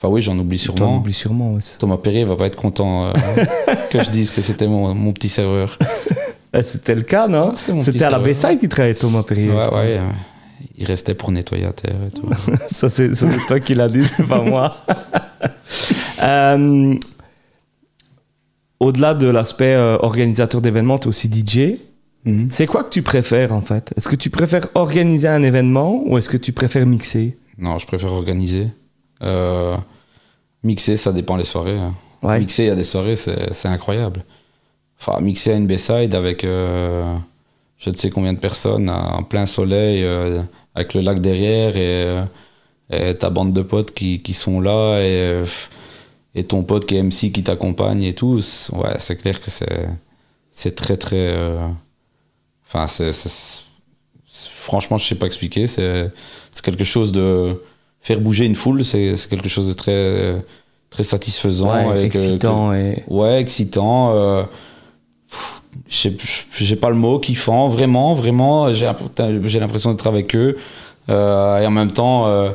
[0.02, 0.98] Enfin oui, j'en oublie sûrement.
[0.98, 1.60] oublies sûrement, ouais.
[1.78, 3.14] Thomas Perrier va pas être content euh,
[3.90, 5.78] que je dise que c'était mon, mon petit serveur.
[6.54, 7.54] Eh, C'était le cas, non?
[7.56, 8.20] C'était à la.
[8.20, 9.50] Bayside qui travaillait Thomas Perrier.
[9.50, 9.98] Ouais, ouais.
[9.98, 10.08] euh,
[10.78, 12.30] il restait pour nettoyer la terre et tout.
[12.72, 14.78] ça, c'est ça, c'est toi qui l'as dit, c'est pas moi.
[16.24, 16.96] Euh,
[18.80, 21.78] Au-delà de l'aspect euh, organisateur d'événements, tu es aussi DJ.
[22.26, 22.48] Mhm.
[22.50, 23.94] C'est quoi que tu préfères en fait?
[23.96, 27.38] Est-ce que tu préfères organiser un événement ou est-ce que tu préfères mixer?
[27.58, 28.68] Non, je préfère organiser.
[29.22, 29.76] Euh,
[30.64, 31.78] mixer, ça dépend les soirées.
[31.78, 31.94] hein.
[32.22, 32.40] Ouais.
[32.40, 34.24] Mixer, il y a des soirées, c'est incroyable.
[35.00, 37.16] Enfin, mixer à une B-side avec euh,
[37.78, 40.42] je ne sais combien de personnes en plein soleil, euh,
[40.76, 42.22] avec le lac derrière et,
[42.92, 45.44] et ta bande de potes qui, qui sont là et,
[46.36, 48.42] et ton pote qui est MC qui t'accompagne et tout.
[48.42, 49.50] c'est- Ouais, c'est clair que
[50.52, 51.34] c'est très très.
[52.72, 53.12] Enfin, c'est.
[54.32, 55.68] Franchement, je sais pas expliquer.
[55.68, 56.12] C'est
[56.64, 57.62] quelque chose de.
[58.02, 60.36] Faire bouger une foule, c'est quelque chose de très,
[60.90, 61.68] très satisfaisant.
[61.90, 64.14] Ouais, et que- excitant et ouais, excitant.
[64.16, 64.44] euh,
[65.88, 68.72] J'ai pas le mot, kiffant, vraiment, vraiment.
[68.74, 70.58] J'ai l'imp- j'ai l'impression d'être avec eux.
[71.10, 72.52] Euh, et en même temps, euh,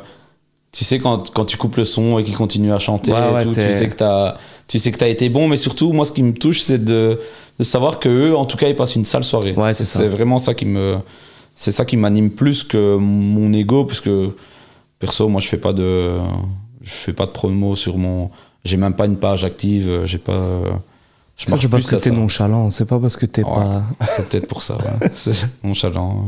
[0.73, 3.35] tu sais, quand, quand tu coupes le son et qu'ils continuent à chanter, Ouais, et
[3.35, 6.05] ouais, tout, tu sais que t'as tu sais que t'as été bon, mais surtout, moi,
[6.05, 7.21] ce qui me touche, c'est de,
[7.59, 9.53] de savoir que eux, en tout cas, ils passent une sale soirée.
[9.53, 10.01] Ouais, c'est ça.
[10.01, 10.97] C'est vraiment ça qui me,
[11.55, 14.31] c'est ça qui m'anime plus que mon ego, parce que
[14.99, 16.17] perso, moi, je fais pas de,
[16.83, 18.31] je fais pas de promo sur mon,
[18.65, 20.61] j'ai même pas une page active, j'ai pas,
[21.37, 23.53] je marche c'est parce plus que t'es nonchalant, c'est pas parce que t'es Ouais.
[23.55, 23.83] pas.
[24.07, 24.77] C'est peut-être pour ça.
[24.77, 25.09] ouais.
[25.13, 26.25] C'est nonchalant.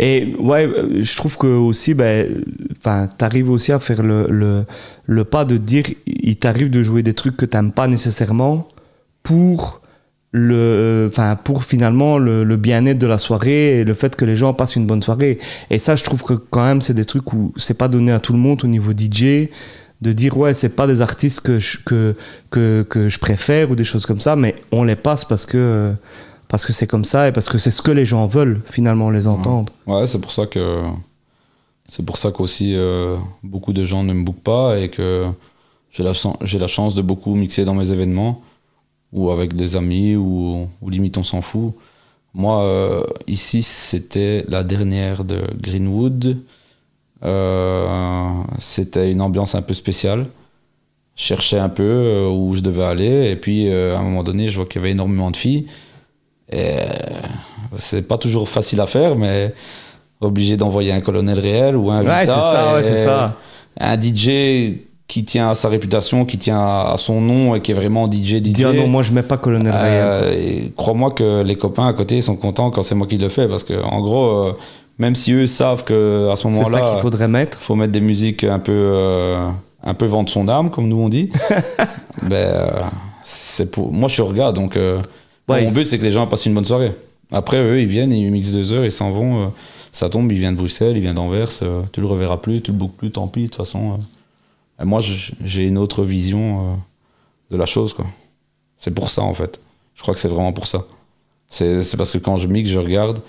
[0.00, 0.68] Et ouais,
[1.00, 2.26] je trouve que aussi, ben,
[2.78, 4.64] enfin, t'arrives aussi à faire le, le,
[5.06, 8.68] le pas de dire, il t'arrive de jouer des trucs que t'aimes pas nécessairement
[9.22, 9.80] pour
[10.30, 14.36] le, enfin, pour finalement le, le bien-être de la soirée et le fait que les
[14.36, 15.38] gens passent une bonne soirée.
[15.70, 18.20] Et ça, je trouve que quand même, c'est des trucs où c'est pas donné à
[18.20, 19.48] tout le monde au niveau DJ
[20.00, 22.14] de dire ouais c'est pas des artistes que je, que,
[22.50, 25.92] que, que je préfère ou des choses comme ça mais on les passe parce que
[26.48, 29.10] parce que c'est comme ça et parce que c'est ce que les gens veulent finalement
[29.10, 30.82] les entendre Ouais, c'est pour ça que
[31.88, 35.26] c'est pour ça qu'aussi euh, beaucoup de gens ne me bookent pas et que
[35.90, 38.42] j'ai la, j'ai la chance de beaucoup mixer dans mes événements
[39.12, 41.72] ou avec des amis ou, ou limite on s'en fout.
[42.34, 46.36] Moi, euh, ici, c'était la dernière de Greenwood.
[47.24, 50.26] Euh, c'était une ambiance un peu spéciale.
[51.16, 54.22] Je cherchais un peu euh, où je devais aller et puis euh, à un moment
[54.22, 55.66] donné, je vois qu'il y avait énormément de filles.
[56.50, 56.76] Et
[57.76, 59.52] c'est pas toujours facile à faire, mais
[60.20, 63.36] obligé d'envoyer un colonel réel ou un ouais ça ouais, ça
[63.78, 67.74] un DJ qui tient à sa réputation, qui tient à son nom et qui est
[67.74, 68.52] vraiment DJ DJ.
[68.52, 72.20] dire non moi je mets pas colonel Euh, et Crois-moi que les copains à côté
[72.20, 74.52] sont contents quand c'est moi qui le fais parce que en gros,
[74.98, 77.92] même si eux savent que à ce c'est ça moment-là, qu'il faudrait mettre faut mettre
[77.92, 79.48] des musiques un peu, euh,
[79.82, 81.30] un peu vendre son âme, comme nous on dit.
[82.22, 82.70] ben, euh,
[83.24, 85.00] c'est pour moi je suis regard donc euh,
[85.48, 86.92] Ouais, mon il- but c'est que les gens passent une bonne soirée.
[87.32, 89.44] Après eux ils viennent, ils mixent deux heures, ils s'en vont.
[89.44, 89.46] euh,
[89.92, 91.48] ça tombe, il vient de Bruxelles, il vient d'Anvers.
[91.92, 93.42] tu le reverras plus, tu le bookes plus, tant pis.
[93.44, 93.98] De toute façon,
[94.84, 95.00] moi
[95.44, 96.76] j'ai une autre vision
[97.50, 98.04] de la chose quoi.
[98.76, 99.58] C'est pour ça en fait.
[99.94, 100.84] Je crois que c'est vraiment pour ça.
[101.50, 103.20] C'est parce que quand je mixe, je regarde,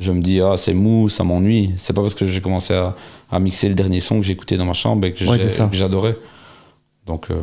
[0.00, 1.70] je me dis ah c'est mou, ça m'ennuie.
[1.76, 2.96] C'est pas parce que j'ai commencé à,
[3.30, 5.38] à mixer le dernier son que écouté dans ma chambre et que Ouais,
[5.72, 6.16] j'adorais.
[7.06, 7.34] Donc, euh,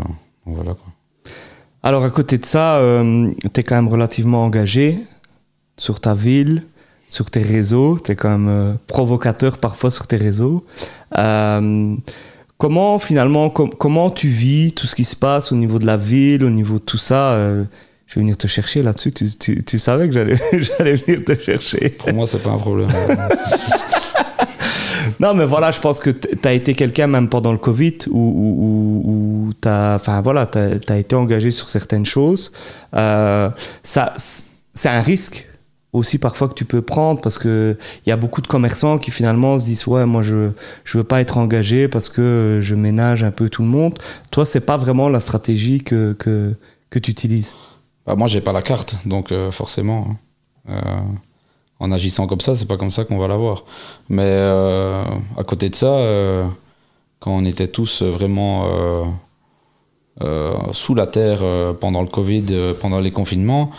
[0.45, 0.85] donc voilà quoi.
[1.83, 4.99] alors à côté de ça euh, t'es quand même relativement engagé
[5.77, 6.63] sur ta ville
[7.09, 10.63] sur tes réseaux t'es quand même euh, provocateur parfois sur tes réseaux
[11.17, 11.95] Euh,
[12.57, 15.97] comment finalement com- comment tu vis tout ce qui se passe au niveau de la
[15.97, 17.33] ville au niveau de tout ça
[18.07, 21.37] je vais venir te chercher là-dessus tu, tu- tu savais que j'allais j'allais venir te
[21.39, 22.89] chercher Pour moi, c'est pas un problème.
[25.19, 28.19] Non, mais voilà, je pense que tu as été quelqu'un, même pendant le Covid, où,
[28.19, 32.51] où, où, où tu as, voilà, t'as- t'as été engagé sur certaines choses.
[32.93, 33.49] Euh,
[33.83, 34.13] ça,
[34.73, 35.47] c'est un risque
[35.93, 39.57] aussi parfois que tu peux prendre parce qu'il y a beaucoup de commerçants qui finalement
[39.57, 40.51] se disent Ouais, moi je ne
[40.93, 43.97] veux pas être engagé parce que je ménage un peu tout le monde.
[44.31, 46.53] Toi, c'est pas vraiment la stratégie que, que,
[46.91, 47.53] que tu utilises.
[48.07, 50.07] Bah, moi, j'ai pas la carte, donc euh, forcément,
[50.69, 50.71] hein.
[50.71, 50.81] euh,
[51.81, 53.63] en agissant comme ça, c'est pas comme ça qu'on va l'avoir.
[54.07, 55.03] Mais euh,
[55.37, 55.93] à côté de ça,
[57.19, 58.65] quand on était tous vraiment
[60.71, 61.41] sous la terre
[61.79, 62.45] pendant le Covid,
[62.81, 63.69] pendant les confinements,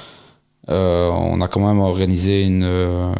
[0.69, 3.14] on a quand même organisé une,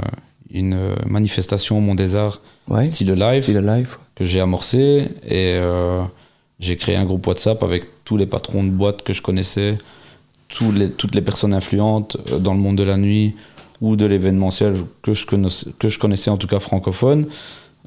[0.51, 3.97] une manifestation au Mont des Arts, Ouais, style live, c'est le live.
[4.15, 5.59] que j'ai amorcé et
[6.61, 9.77] j'ai créé un groupe WhatsApp avec tous les patrons de boîtes que je connaissais,
[10.49, 13.35] toutes les personnes influentes euh, dans le monde de la nuit
[13.81, 17.27] ou de l'événementiel que je connaissais, que je connaissais en tout cas francophone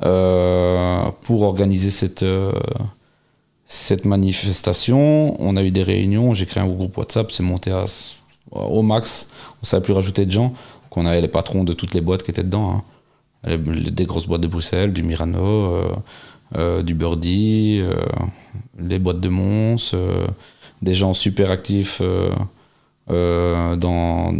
[0.03, 2.51] euh, pour organiser cette, euh,
[3.65, 5.35] cette manifestation.
[5.41, 7.85] On a eu des réunions, j'ai créé un groupe WhatsApp, c'est monté à,
[8.51, 10.53] au max, on ne savait plus rajouter de gens,
[10.89, 12.83] qu'on avait les patrons de toutes les boîtes qui étaient dedans.
[13.47, 13.57] hein.
[13.57, 15.83] des grosses boîtes de Bruxelles, du Mirano,
[16.83, 17.81] du Birdie,
[18.77, 19.95] les boîtes de Mons,
[20.81, 22.01] des gens super actifs
[23.07, 24.33] dans,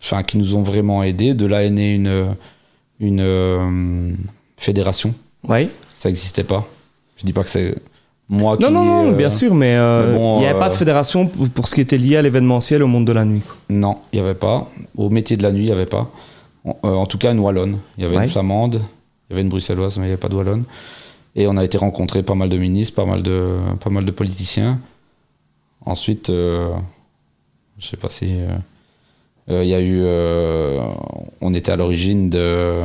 [0.00, 1.34] enfin, qui nous ont vraiment aidés.
[1.34, 2.34] De là est née une,
[3.00, 4.16] une
[4.56, 5.14] fédération.
[5.46, 5.68] Oui.
[5.96, 6.66] Ça n'existait pas.
[7.16, 7.74] Je dis pas que c'est
[8.28, 8.72] moi non, qui.
[8.72, 11.80] Non, non, bien sûr, mais il bon, n'y avait pas de fédération pour ce qui
[11.80, 13.42] était lié à l'événementiel au monde de la nuit.
[13.70, 14.70] Non, il n'y avait pas.
[14.96, 16.10] Au métier de la nuit, il n'y avait pas.
[16.82, 17.78] En, tout cas, une Wallonne.
[17.96, 20.28] Il y avait une Flamande, il y avait une Bruxelloise, mais il n'y avait pas
[20.28, 20.64] de Wallonne.
[21.34, 24.10] Et on a été rencontrer pas mal de ministres, pas mal de, pas mal de
[24.10, 24.78] politiciens.
[25.88, 26.70] Ensuite, euh,
[27.78, 28.34] je sais pas si.
[29.48, 30.04] Il y a eu.
[31.40, 32.82] on était à l'origine de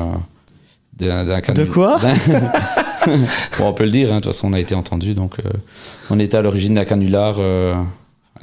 [0.97, 1.99] de quoi
[3.59, 5.13] On peut le dire, hein, de toute façon, on a été entendu.
[5.13, 5.49] Donc, euh,
[6.09, 7.75] on était à l'origine d'un canular euh,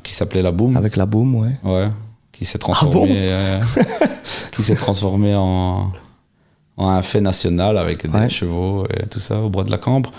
[0.03, 0.77] qui s'appelait la Boom.
[0.77, 1.53] Avec la Boom, ouais.
[1.63, 1.89] Ouais,
[2.33, 3.55] qui s'est transformé, euh,
[4.53, 5.93] qui s'est transformé en,
[6.77, 10.11] en, un fait national avec des chevaux et tout ça au bois de la Cambre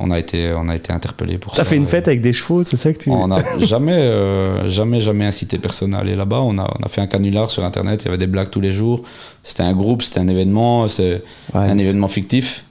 [0.00, 1.64] on a été, on a été interpellé pour ça.
[1.64, 3.10] Ça fait une fête avec des chevaux, c'est ça que tu.
[3.10, 6.40] On n'a jamais, euh, jamais, jamais incité personne à aller là-bas.
[6.40, 8.02] On a, on a fait un canular sur Internet.
[8.02, 9.02] Il y avait des blagues tous les jours.
[9.42, 12.64] C'était un groupe, c'était un événement, c'est un événement fictif.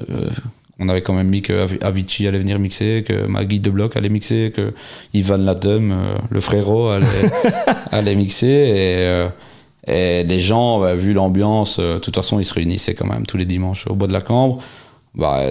[0.00, 0.30] Euh,
[0.78, 4.08] on avait quand même mis que Avicii allait venir mixer, que Maggie de Bloc allait
[4.08, 4.72] mixer, que
[5.12, 7.06] Ivan Latum, euh, le frérot, allait,
[7.92, 8.46] allait mixer.
[8.46, 9.26] Et,
[9.86, 13.36] et, les gens, bah, vu l'ambiance, de toute façon, ils se réunissaient quand même tous
[13.36, 14.62] les dimanches au bois de la Cambre
[15.14, 15.42] bah,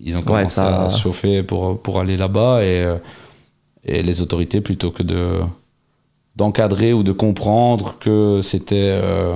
[0.00, 2.86] ils ont commencé à se chauffer pour, pour aller là-bas et,
[3.84, 5.40] et les autorités, plutôt que de
[6.36, 9.34] d'encadrer ou de comprendre que c'était euh,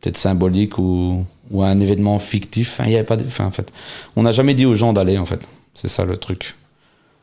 [0.00, 3.72] peut-être symbolique ou, ou, un événement fictif, il y avait pas de, en fait,
[4.16, 5.40] on n'a jamais dit aux gens d'aller en fait.
[5.74, 6.54] C'est ça le truc.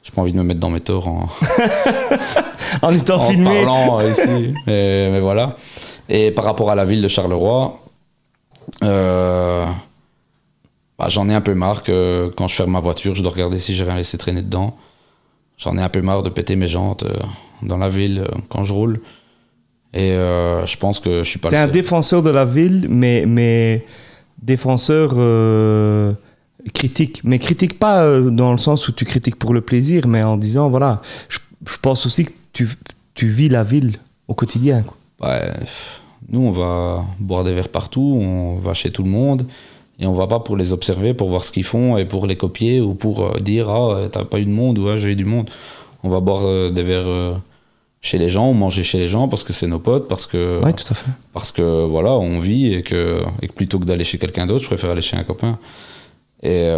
[0.03, 1.29] J'ai pas envie de me mettre dans mes torts en,
[2.81, 3.45] en étant en filmé.
[3.45, 4.53] parlant ici.
[4.65, 5.55] Mais, mais, voilà.
[6.09, 7.79] Et par rapport à la ville de Charleroi,
[8.83, 9.65] euh,
[11.11, 13.75] j'en ai un peu marre que quand je ferme ma voiture, je dois regarder si
[13.75, 14.75] j'ai rien laissé traîner dedans.
[15.57, 17.13] J'en ai un peu marre de péter mes jantes euh,
[17.61, 18.99] dans la ville euh, quand je roule.
[19.93, 23.25] Et euh, je pense que je suis pas T'es un défenseur de la ville, mais,
[23.27, 23.85] mais
[24.41, 25.09] défenseur
[26.73, 27.21] critique.
[27.23, 30.69] Mais critique pas dans le sens où tu critiques pour le plaisir, mais en disant,
[30.69, 31.39] voilà, je,
[31.81, 32.69] pense aussi que tu,
[33.13, 33.97] tu, vis la ville
[34.27, 34.83] au quotidien.
[35.19, 35.51] Ouais,
[36.29, 39.45] nous, on va boire des verres partout, on va chez tout le monde.
[40.01, 42.35] Et on va pas pour les observer, pour voir ce qu'ils font et pour les
[42.35, 45.15] copier ou pour euh, dire Ah, t'as pas eu de monde ou Ah, j'ai eu
[45.15, 45.49] du monde.
[46.03, 47.33] On va boire euh, des verres euh,
[48.01, 50.59] chez les gens ou manger chez les gens parce que c'est nos potes, parce que.
[50.63, 51.11] Ouais, tout à fait.
[51.33, 54.63] Parce que voilà, on vit et que, et que plutôt que d'aller chez quelqu'un d'autre,
[54.63, 55.59] je préfère aller chez un copain.
[56.41, 56.71] Et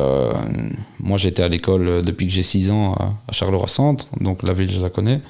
[1.00, 4.82] moi, j'étais à l'école depuis que j'ai 6 ans à, Charleroi-Centre, donc la ville, je
[4.82, 5.22] la connais.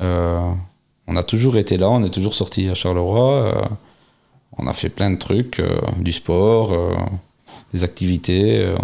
[0.00, 3.68] on a toujours été là, on est toujours sorti à Charleroi
[4.58, 6.94] on a fait plein de trucs, euh, du sport, euh,
[7.72, 8.58] des activités.
[8.58, 8.76] Euh,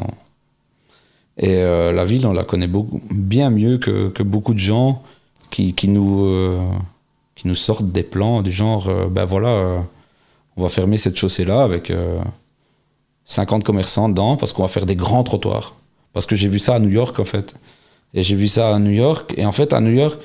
[1.37, 1.57] et
[1.93, 5.03] la ville, on la connaît beaucoup, bien mieux que, beaucoup de gens
[5.51, 6.61] qui, nous,
[7.35, 9.83] qui nous sortent des plans du genre, ben voilà,
[10.57, 11.93] on va fermer cette chaussée-là avec
[13.27, 15.75] 50 commerçants dedans parce qu'on va faire des grands trottoirs.
[16.13, 17.57] Parce que j'ai vu ça à New York, en fait.
[18.15, 19.35] Et j'ai vu ça à New York.
[19.37, 20.21] Et en fait, à New York,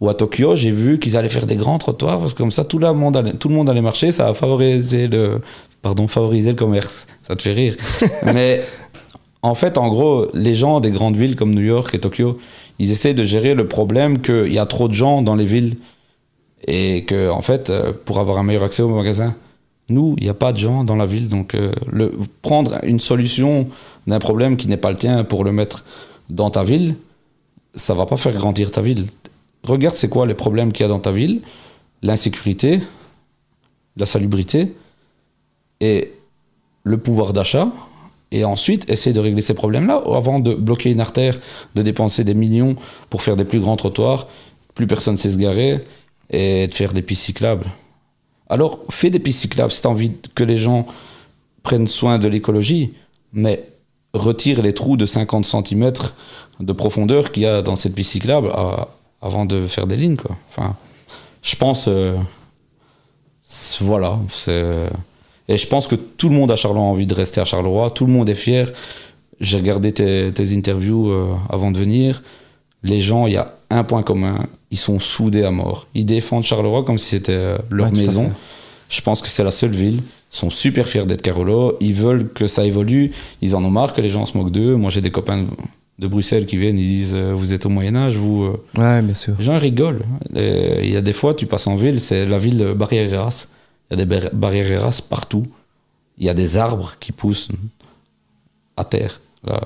[0.00, 2.64] ou à Tokyo, j'ai vu qu'ils allaient faire des grands trottoirs parce que comme ça,
[2.64, 4.12] tout le monde allait, tout le monde allait marcher.
[4.12, 5.40] Ça a favorisé le,
[5.80, 7.06] pardon, favoriser le commerce.
[7.26, 7.76] Ça te fait rire.
[8.34, 8.62] Mais
[9.42, 12.38] en fait, en gros, les gens des grandes villes comme New York et Tokyo,
[12.78, 15.76] ils essaient de gérer le problème qu'il y a trop de gens dans les villes
[16.66, 19.34] et que, en fait, euh, pour avoir un meilleur accès au magasin,
[19.88, 21.28] nous, il n'y a pas de gens dans la ville.
[21.28, 23.68] Donc, euh, le, prendre une solution
[24.06, 25.84] d'un problème qui n'est pas le tien pour le mettre
[26.28, 26.96] dans ta ville,
[27.74, 29.06] ça va pas faire grandir ta ville
[29.66, 31.40] regarde c'est quoi les problèmes qu'il y a dans ta ville,
[32.02, 32.80] l'insécurité,
[33.96, 34.74] la salubrité
[35.80, 36.12] et
[36.84, 37.68] le pouvoir d'achat.
[38.32, 41.38] Et ensuite, essayer de régler ces problèmes-là avant de bloquer une artère,
[41.74, 42.76] de dépenser des millions
[43.08, 44.26] pour faire des plus grands trottoirs,
[44.74, 45.80] plus personne ne sait se garer
[46.30, 47.66] et de faire des pistes cyclables.
[48.48, 50.86] Alors, fais des pistes cyclables si tu as envie que les gens
[51.62, 52.94] prennent soin de l'écologie,
[53.32, 53.64] mais
[54.12, 55.92] retire les trous de 50 cm
[56.60, 58.50] de profondeur qu'il y a dans cette piste cyclable
[59.26, 60.16] avant de faire des lignes.
[60.16, 60.36] Quoi.
[60.48, 60.76] Enfin,
[61.42, 61.86] je pense.
[61.88, 62.16] Euh,
[63.80, 64.18] voilà.
[65.48, 67.90] Et je pense que tout le monde à Charleroi a envie de rester à Charleroi.
[67.90, 68.72] Tout le monde est fier.
[69.40, 72.22] J'ai regardé tes, interviews euh, avant de venir.
[72.82, 74.46] Les gens, il y a un point commun.
[74.70, 75.86] Ils sont soudés à mort.
[75.94, 78.32] Ils défendent Charleroi comme si c'était euh, leur maison.
[78.88, 80.00] Je pense que c'est la seule ville.
[80.32, 81.76] Ils sont super fiers d'être Carolo.
[81.80, 83.12] Ils veulent que ça évolue.
[83.42, 84.76] Ils en ont marre que les gens se moquent d'eux.
[84.76, 85.44] Moi, j'ai des copains
[85.98, 88.44] de Bruxelles qui viennent, ils disent euh, Vous êtes au Moyen-Âge, vous.
[88.44, 88.62] Euh.
[88.76, 89.34] Ouais, bien sûr.
[89.38, 90.02] Les gens rigolent.
[90.34, 93.48] Il y a des fois, tu passes en ville, c'est la ville de barrière race
[93.90, 95.44] Il y a des barrières races partout.
[96.18, 97.48] il y a des arbres qui poussent
[98.76, 99.60] à terre, là,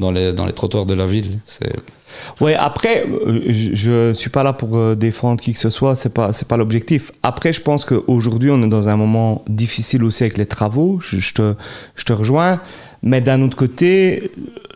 [0.00, 1.38] dans, les, dans les trottoirs de la ville.
[1.46, 1.76] C'est
[2.40, 5.94] Ouais, après, euh, je, je suis pas là pour euh, défendre qui que ce soit,
[5.96, 7.12] c'est pas, c'est pas l'objectif.
[7.22, 11.32] Après, je pense qu'aujourd'hui, on est dans un moment difficile aussi avec les travaux, je,
[11.32, 11.54] te,
[11.94, 12.60] je te rejoins.
[13.02, 14.30] Mais d'un autre côté,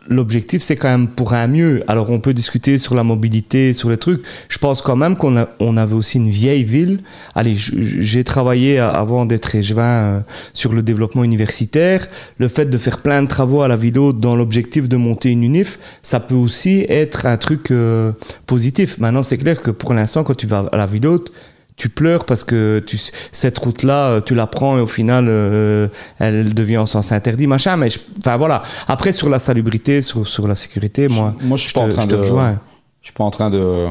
[0.07, 1.83] l'objectif, c'est quand même pour un mieux.
[1.87, 4.21] Alors, on peut discuter sur la mobilité, sur les trucs.
[4.47, 6.99] Je pense quand même qu'on on avait aussi une vieille ville.
[7.35, 10.19] Allez, j'ai travaillé avant d'être échevin euh,
[10.53, 12.07] sur le développement universitaire.
[12.37, 15.43] Le fait de faire plein de travaux à la ville dans l'objectif de monter une
[15.43, 18.11] unif, ça peut aussi être un truc euh,
[18.45, 18.97] positif.
[18.99, 21.31] Maintenant, c'est clair que pour l'instant, quand tu vas à la ville haute,
[21.77, 22.99] tu pleures parce que tu,
[23.31, 25.87] cette route-là, euh, tu la prends et au final, euh,
[26.19, 27.75] elle devient en sens interdit, machin.
[27.77, 28.61] Mais je- enfin voilà.
[28.87, 31.89] Après, sur la salubrité, sur, sur la sécurité, moi, moi, je suis je pas en
[31.89, 32.21] train je te de.
[32.21, 32.59] rejoins.
[33.01, 33.87] Je suis pas en train de,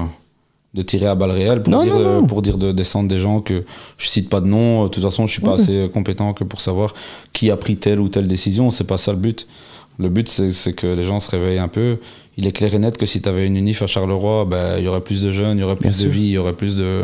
[0.75, 2.27] de tirer à balles réelles pour, Non, dire, non, non.
[2.27, 3.65] pour dire de descendre des gens que
[3.99, 4.85] je cite pas de nom.
[4.85, 5.61] De toute façon, je suis pas Ouais.
[5.61, 6.95] assez compétent que pour savoir
[7.33, 8.71] qui a pris telle ou telle décision.
[8.71, 9.49] C'est pas ça le but.
[9.99, 11.99] Le but, c'est que les gens se réveillent un peu.
[12.41, 14.85] Il est clair et net que si tu avais une unif à Charleroi, ben, il
[14.85, 16.11] y aurait plus de jeunes, il y aurait plus Bien de sûr.
[16.11, 17.03] vie, il y aurait plus de.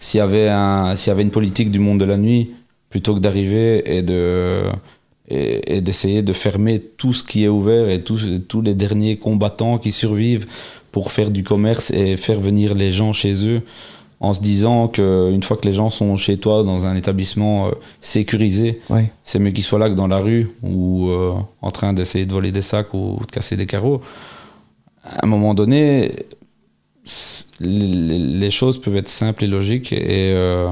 [0.00, 2.50] S'il y, avait un- s'il y avait une politique du monde de la nuit,
[2.90, 4.62] plutôt que d'arriver et de
[5.28, 9.16] et, et d'essayer de fermer tout ce qui est ouvert et tous, tous les derniers
[9.16, 10.46] combattants qui survivent
[10.92, 13.62] pour faire du commerce et faire venir les gens chez eux
[14.20, 17.70] en se disant qu'une fois que les gens sont chez toi dans un établissement euh,
[18.02, 19.10] sécurisé, Ouais.
[19.24, 21.32] c'est mieux qu'ils soient là que dans la rue ou euh,
[21.62, 24.00] en train d'essayer de voler des sacs ou de casser des carreaux.
[25.04, 26.12] À un moment donné,
[27.60, 29.92] les, choses peuvent être simples et logiques.
[29.92, 30.68] Et, euh,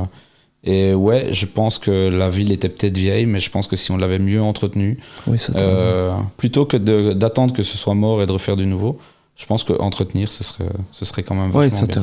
[0.64, 3.90] et ouais, je pense que la ville était peut-être vieille, mais je pense que si
[3.90, 8.26] on l'avait mieux entretenue, Oui, ça euh, plutôt que d'attendre que ce soit mort et
[8.26, 8.98] de refaire du nouveau,
[9.34, 11.94] je pense qu'entretenir, ce serait, ce serait quand même Oui, vachement ça bien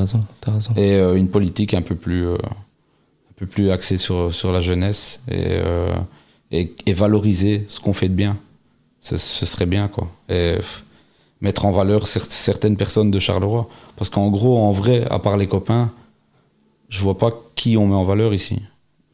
[0.41, 0.71] t'as raison.
[0.75, 4.59] Et euh, une politique un peu plus euh, un peu plus axée sur, sur la
[4.59, 5.59] jeunesse et,
[6.51, 8.35] et, et valoriser ce qu'on fait de bien
[8.99, 10.55] ce, ce serait bien quoi et
[11.41, 15.38] mettre en valeur cer- certaines personnes de Charleroi parce qu'en gros en vrai à part
[15.38, 15.91] les copains
[16.89, 18.62] je vois pas qui on met en valeur ici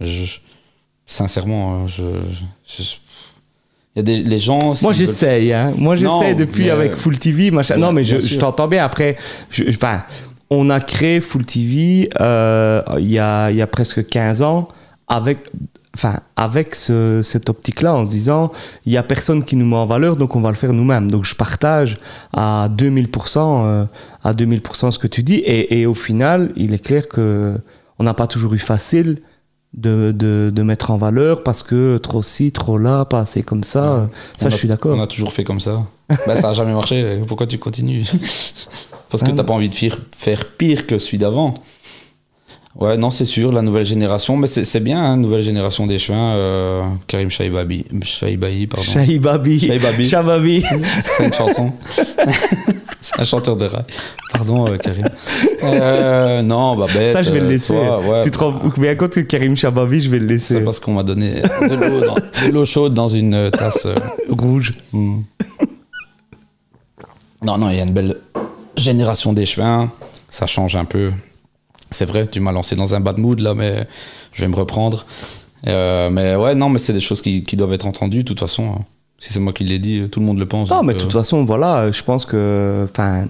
[0.02, 0.38] Je-
[1.06, 2.04] sincèrement euh, je,
[2.68, 2.96] je- je-
[3.96, 5.72] il y a des les gens Moi j'essaye, hein.
[5.78, 7.78] Moi j'essaye depuis mais- avec Full TV, machin.
[7.78, 8.84] Non, mais je, t'entends bien.
[8.84, 9.16] Après,
[9.70, 10.04] enfin,
[10.50, 14.68] on a créé Full TV euh, il y, a, il y a presque 15 ans
[15.08, 15.38] avec,
[15.96, 18.52] enfin, avec ce- cette optique-là, en se disant,
[18.86, 21.10] il y a personne qui nous met en valeur, donc on va le faire nous-mêmes.
[21.10, 21.98] Donc je partage
[22.34, 23.86] à 2000%, euh,
[24.24, 25.36] à 2000% ce que tu dis.
[25.38, 27.58] Et, et au final, il est clair que
[27.98, 29.22] on n'a pas toujours eu facile.
[29.78, 33.62] De, de, de mettre en valeur parce que trop ci, trop là, pas assez comme
[33.62, 33.96] ça.
[33.96, 34.08] Ouais.
[34.38, 34.96] Ça, On je a- suis d'accord.
[34.98, 35.84] On a toujours fait comme ça.
[36.26, 37.20] bah, ça a jamais marché.
[37.28, 38.06] Pourquoi tu continues?
[39.10, 39.34] Parce que Ah.
[39.36, 41.56] t'as pas envie de faire, faire pire que celui d'avant.
[42.78, 44.36] Ouais, non, c'est sûr, la nouvelle génération.
[44.36, 46.34] Mais c'est c'est bien, hein, nouvelle génération des chevins.
[46.36, 47.86] euh, Karim Shaibabi.
[48.04, 48.84] Shaibahi, pardon.
[48.86, 49.60] Shaibabi.
[50.06, 50.64] Shaibabi.
[51.06, 51.72] C'est une chanson.
[53.02, 53.86] c'est un chanteur de rail.
[54.34, 55.08] Pardon, euh, Karim.
[55.64, 57.14] Euh, non, bah bête.
[57.14, 57.74] Ça, je vais le laisser.
[57.74, 60.62] toi, ouais, tu te rends bien compte que Karim Shababi, je vais le C'est laisser
[60.66, 63.88] parce qu'on m'a donné de l'eau chaude dans une tasse.
[64.30, 64.74] rouge.
[64.92, 65.22] Hmm.
[67.42, 68.18] Non, non, il y a une belle
[68.76, 69.90] génération d'échevins.
[70.30, 71.12] Ça change un peu.
[71.92, 73.88] C'est vrai, tu m'as lancé dans un bad mood là, mais
[74.34, 75.06] je vais me reprendre.
[75.68, 78.24] Euh, mais ouais, non, mais c'est des choses qui, qui doivent être entendues.
[78.24, 78.76] De toute façon,
[79.20, 80.70] si c'est moi qui l'ai dit, tout le monde le pense.
[80.70, 83.26] Non, mais de euh, toute façon, voilà, je pense que, enfin,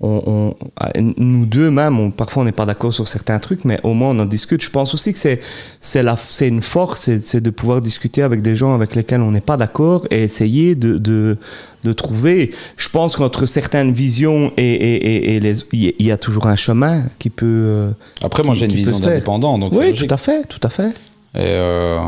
[0.00, 3.80] on, on- nous deux même, on- parfois on n'est pas d'accord sur certains trucs, mais
[3.82, 4.62] au moins on en discute.
[4.62, 5.40] Je pense aussi que c'est,
[5.80, 9.30] c'est, la, c'est une force, c'est, de pouvoir discuter avec des gens avec lesquels on
[9.30, 11.38] n'est pas d'accord et essayer de, de,
[11.84, 12.50] de trouver.
[12.76, 17.04] Je pense qu'entre certaines visions et, et, et, les, il y a- toujours un chemin
[17.18, 17.46] qui peut.
[17.46, 17.90] euh,
[18.22, 20.88] Après, moi j'ai une vision d'indépendant, donc oui, tout à fait, tout à fait.
[21.34, 21.98] Et, euh,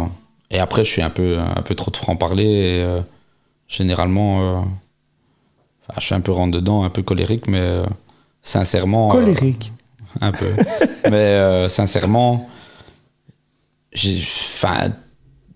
[0.51, 2.44] et après, je suis un peu, un peu trop de franc-parler.
[2.44, 3.01] Et, euh,
[3.68, 4.61] généralement, euh,
[5.88, 7.87] enfin, je suis un peu rentre-dedans, un peu colérique, mais euh,
[8.42, 9.09] sincèrement.
[9.11, 9.72] euh, Colérique.
[10.20, 10.46] un peu.
[11.05, 12.48] Mais euh, sincèrement,
[13.92, 14.90] j'ai, enfin,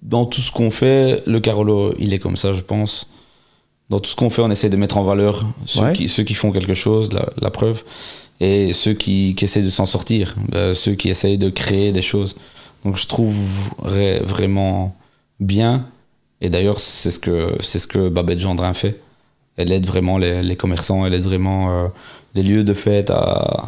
[0.03, 3.11] dans tout ce qu'on fait, le Carolo, il est comme ça, je pense.
[3.91, 5.93] Dans tout ce qu'on fait, on essaie de mettre en valeur ceux, Ouais.
[5.93, 7.83] qui, ceux qui font quelque chose, la, la preuve,
[8.41, 10.35] et ceux qui, qui essaient de s'en sortir,
[10.75, 12.37] ceux qui essayent de créer des choses.
[12.85, 13.37] Donc je trouve
[13.85, 14.97] vra- vraiment
[15.39, 15.85] bien,
[16.41, 18.99] et d'ailleurs c'est ce que, c'est ce que Babette Gendrin fait.
[19.57, 21.89] Elle aide vraiment les, commerçants, elle aide vraiment euh,
[22.35, 23.65] les lieux de fête à,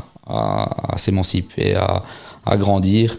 [0.97, 2.03] s'émanciper, à,
[2.47, 3.19] à grandir.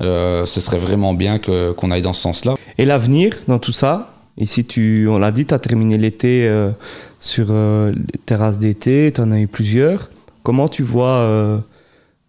[0.00, 2.54] Euh, ce serait vraiment bien qu'on aille dans ce sens-là.
[2.78, 4.14] Et l'avenir dans tout ça?
[4.38, 6.70] Ici, tu, on l'a dit, tu as terminé l'été euh,
[7.18, 10.10] sur les terrasses d'été, tu en as eu plusieurs.
[10.44, 11.60] Comment tu vois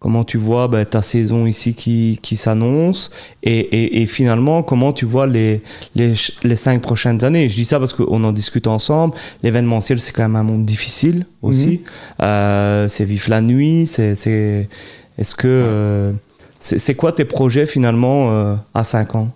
[0.00, 3.10] comment tu vois ben, ta saison ici qui, qui s'annonce
[3.42, 5.60] et, et, et, finalement comment tu vois les,
[5.94, 7.48] les, les, cinq prochaines années?
[7.48, 9.14] Je dis ça parce qu'on en discute ensemble.
[9.42, 11.82] L'événementiel, c'est quand même un monde difficile aussi.
[11.82, 12.22] Mm-hmm.
[12.22, 13.86] euh, c'est vif la nuit.
[13.86, 14.68] C'est, c'est,
[15.18, 15.46] est-ce que.
[15.46, 16.12] Euh,
[16.58, 19.28] c'est, c'est quoi tes projets finalement euh, à 5 ans?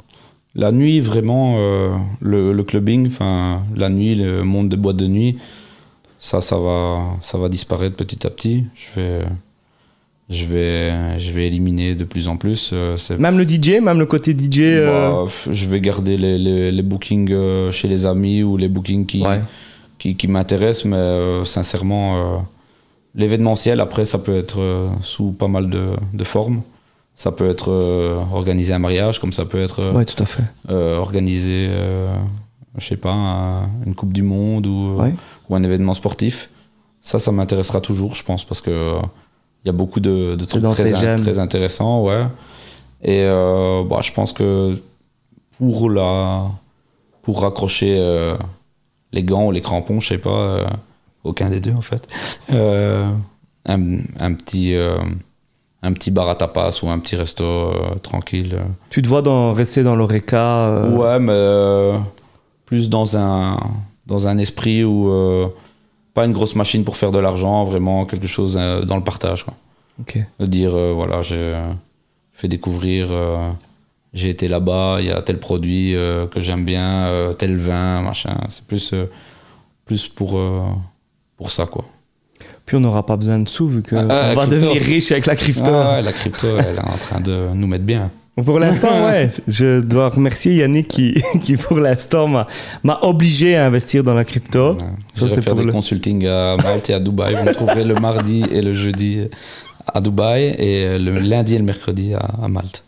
[0.55, 1.59] La nuit, vraiment,
[2.21, 3.11] le, le, clubbing,
[3.75, 5.37] la nuit, le monde des boîtes de nuit,
[6.21, 8.65] ça, ça va, ça va disparaître petit à petit.
[8.77, 9.25] Je vais
[10.31, 12.71] je vais, je vais éliminer de plus en plus.
[12.73, 16.73] Euh, même le DJ, même le côté DJ euh, bah, Je vais garder les, les,
[16.73, 19.23] les, bookings euh, chez les amis ou les bookings qui,
[19.99, 22.47] qui, qui m'intéressent, mais sincèrement,
[23.15, 26.63] l'événementiel, après, ça peut être sous pas mal de, de formes.
[27.17, 27.71] Ça peut être
[28.33, 30.43] organiser un mariage, comme ça peut être ouais, tout à fait.
[30.73, 31.69] organiser,
[32.79, 34.97] je sais pas, une Coupe du Monde ou,
[35.51, 36.49] ou un événement sportif.
[37.03, 38.97] Ça, ça m'intéressera toujours, je pense, parce que
[39.65, 42.25] il y a beaucoup de, de trucs très, très, intéressants, ouais.
[43.03, 44.79] Et euh, bah, je pense que
[45.59, 46.45] pour la
[47.23, 48.37] pour raccrocher euh,
[49.13, 50.67] les gants ou les crampons, je sais pas, euh,
[51.23, 52.07] aucun des deux en fait,
[52.51, 54.75] un, un, petit
[55.83, 58.59] un petit bar à tapas ou un petit resto tranquille.
[58.91, 61.99] Tu te vois dans, rester dans l'oreca Ouais, mais
[62.67, 63.59] plus dans un
[64.07, 65.11] dans un esprit où
[66.15, 69.45] pas une grosse machine pour faire de l'argent, vraiment quelque chose euh, dans le partage.
[69.45, 69.55] Quoi.
[70.39, 71.53] De dire, euh, voilà, j'ai
[72.33, 73.51] fait découvrir, euh,
[74.13, 78.37] j'ai été là-bas, il y a tel produit que j'aime bien, tel vin, machin.
[78.49, 78.95] C'est plus,
[79.85, 80.41] plus pour,
[81.37, 81.85] pour ça, quoi.
[82.65, 85.27] Puis on n'aura pas besoin de sous vu qu'on ah, ah, va devenir riche avec
[85.27, 85.67] la crypto.
[85.67, 88.11] Ah, la crypto, elle est en train de nous mettre bien.
[88.43, 89.31] Pour l'instant, ouais.
[89.47, 92.29] Je dois remercier Yannick qui, qui pour l'instant,
[92.83, 94.73] m'a obligé à investir dans la crypto.
[94.73, 94.79] Ouais.
[95.13, 95.73] Ça, c'est faire des le...
[95.73, 97.35] consulting à Malte et à Dubaï.
[97.35, 99.29] Vous me trouverez le mardi et le jeudi
[99.87, 102.83] à Dubaï et le lundi et le mercredi à, à Malte.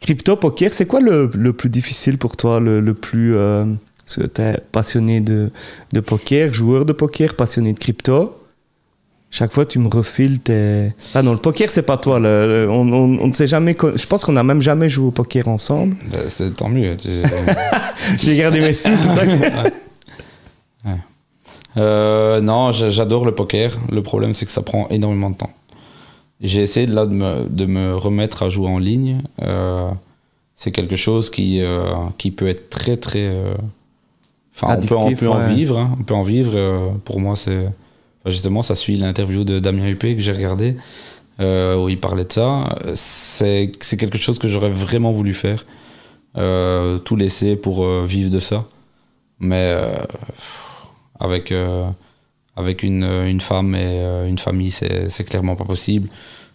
[0.00, 3.36] Crypto, poker, c'est quoi le, le, plus difficile pour toi, le, le plus...
[3.36, 3.64] Euh,
[4.04, 5.50] parce que tu es passionné de,
[5.92, 8.36] de poker, joueur de poker, passionné de crypto?
[9.30, 10.92] Chaque fois tu me refiles tes.
[11.14, 12.18] Ah non, le poker, c'est pas toi.
[12.18, 13.76] Le, on, on, ne sait jamais.
[13.94, 15.96] Je pense qu'on n'a même jamais joué au poker ensemble.
[16.10, 16.96] Bah, c'est tant mieux.
[18.16, 19.72] J'ai gardé mes sous, ouais.
[21.76, 23.76] euh, Non, j'adore le poker.
[23.90, 25.52] Le problème, c'est que ça prend énormément de temps.
[26.40, 29.22] J'ai essayé là de me, de me, remettre à jouer en ligne.
[29.42, 29.90] Euh,
[30.54, 33.24] c'est quelque chose qui, euh, qui peut être très, très.
[33.24, 33.54] Euh,
[34.54, 35.78] enfin, on peut, on peut en vivre.
[35.78, 35.96] Hein.
[35.98, 36.92] On peut en vivre.
[37.04, 37.66] pour moi, c'est
[38.26, 40.76] Justement, ça suit l'interview de Damien Huppé que j'ai regardé,
[41.38, 42.76] euh, où il parlait de ça.
[42.94, 45.64] C'est quelque chose que j'aurais vraiment voulu faire.
[46.36, 48.66] Euh, tout laisser pour euh, vivre de ça.
[49.38, 49.74] Mais
[51.20, 56.08] avec, une, femme et une famille, c'est clairement pas possible.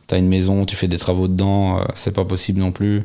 [0.08, 3.04] Tu as une maison, tu fais des travaux dedans, c'est pas possible non plus.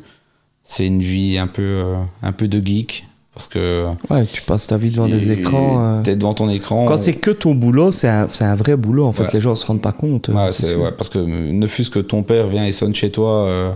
[0.64, 3.04] C'est une vie un peu de geek.
[3.36, 3.84] Parce que.
[4.08, 5.98] Ouais, tu passes ta vie devant des écrans.
[5.98, 6.02] Euh...
[6.02, 6.86] T'es devant ton écran.
[6.86, 9.04] Quand c'est que ton boulot, c'est un, un, vrai boulot.
[9.04, 10.28] En fait, les gens se rendent pas compte.
[10.28, 13.44] Ouais, c'est, ouais parce que ne fût-ce que ton père vient et sonne chez toi,
[13.44, 13.72] euh,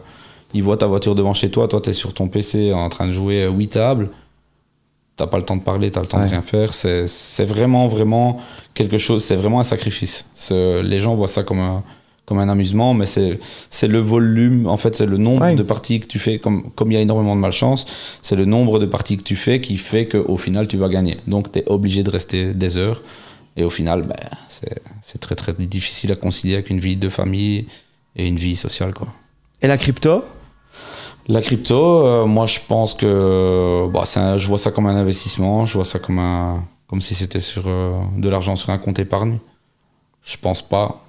[0.54, 3.12] il voit ta voiture devant chez toi, toi, t'es sur ton PC en train de
[3.12, 4.08] jouer 8 tables.
[5.16, 6.72] T'as pas le temps de parler, t'as le temps de rien faire.
[6.72, 8.40] C'est, c'est vraiment, vraiment
[8.72, 9.22] quelque chose.
[9.22, 10.24] C'est vraiment un sacrifice.
[10.50, 11.82] Les gens voient ça comme un
[12.31, 16.07] comme un amusement, mais c'est le volume, en fait, c'est le nombre de parties que
[16.07, 17.87] tu fais, comme, comme il y a énormément de malchance,
[18.22, 21.16] c'est le nombre de parties que tu fais qui fait qu'au final, tu vas gagner.
[21.26, 23.03] Donc, tu es obligé de rester des heures.
[23.57, 24.14] Et au final, ben,
[24.49, 27.66] c'est très, très difficile à concilier avec une vie de famille
[28.14, 28.95] et une vie sociale.
[28.95, 29.09] Quoi.
[29.61, 30.22] Et la crypto?
[31.26, 35.64] La crypto, euh, moi, je pense que bah, un, je vois ça comme un investissement,
[35.64, 39.01] je vois ça comme, un, comme si c'était sur euh, de l'argent sur un compte
[39.01, 39.39] épargne.
[40.22, 41.03] Je pense pas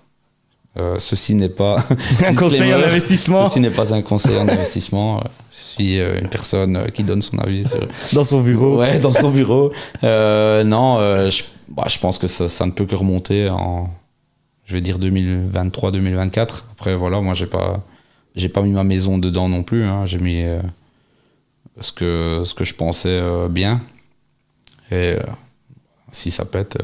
[0.78, 1.86] euh, ceci n'est pas
[2.26, 3.45] un conseil en investissement.
[3.45, 5.22] Ceci n'est pas un conseil en investissement.
[5.51, 7.65] Je suis euh, une personne qui donne son avis
[8.13, 8.78] dans son bureau.
[8.78, 9.74] Ouais, dans son bureau.
[10.03, 10.99] Euh, non,
[11.30, 13.89] je, bah, je, pense que ça, ça, ne peut que remonter en,
[14.65, 16.63] je vais dire 2023-2024.
[16.72, 17.82] Après, voilà, moi j'ai pas,
[18.36, 19.84] j'ai pas mis ma maison dedans non plus.
[19.84, 20.05] Hein.
[20.05, 20.45] J'ai mis
[21.82, 23.82] ce que ce que je pensais bien.
[24.89, 25.15] Et
[26.13, 26.78] si ça pète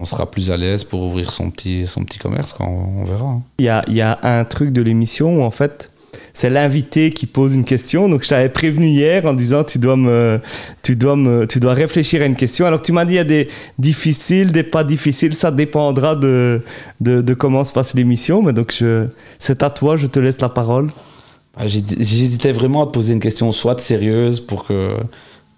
[0.00, 3.26] on sera plus à l'aise pour ouvrir son petit, son petit commerce, quand on, verra.
[3.26, 3.42] Hein.
[3.58, 5.90] Il y, a, y a un truc de l'émission où en fait,
[6.32, 8.08] c'est l'invité qui pose une question.
[8.08, 10.40] Donc je t'avais prévenu hier en disant tu dois me,
[10.82, 12.64] tu dois me, tu dois réfléchir à une question.
[12.64, 15.34] Alors tu m'as dit il y a des difficiles, des pas difficiles.
[15.34, 16.62] Ça dépendra de,
[17.00, 18.40] de, de comment se passe l'émission.
[18.40, 19.06] Mais donc je,
[19.40, 19.96] c'est à toi.
[19.96, 20.90] Je te laisse la parole.
[21.56, 24.96] Bah, j'hésitais vraiment à te poser une question soit sérieuse pour que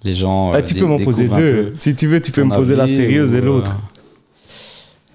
[0.02, 0.52] les gens.
[0.62, 1.74] tu peux m'en poser deux.
[1.76, 3.78] Si tu veux, tu peux me poser la sérieuse et l'autre.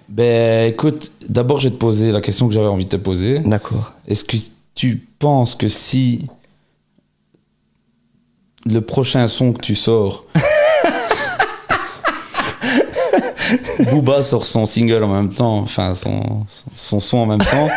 [0.07, 3.39] Ben écoute, d'abord je vais te poser la question que j'avais envie de te poser.
[3.39, 3.93] D'accord.
[4.07, 4.37] Est-ce que
[4.75, 6.27] tu penses que si
[8.65, 10.23] le prochain son que tu sors,
[13.91, 16.45] Booba sort son single en même temps, enfin son,
[16.75, 17.67] son son en même temps,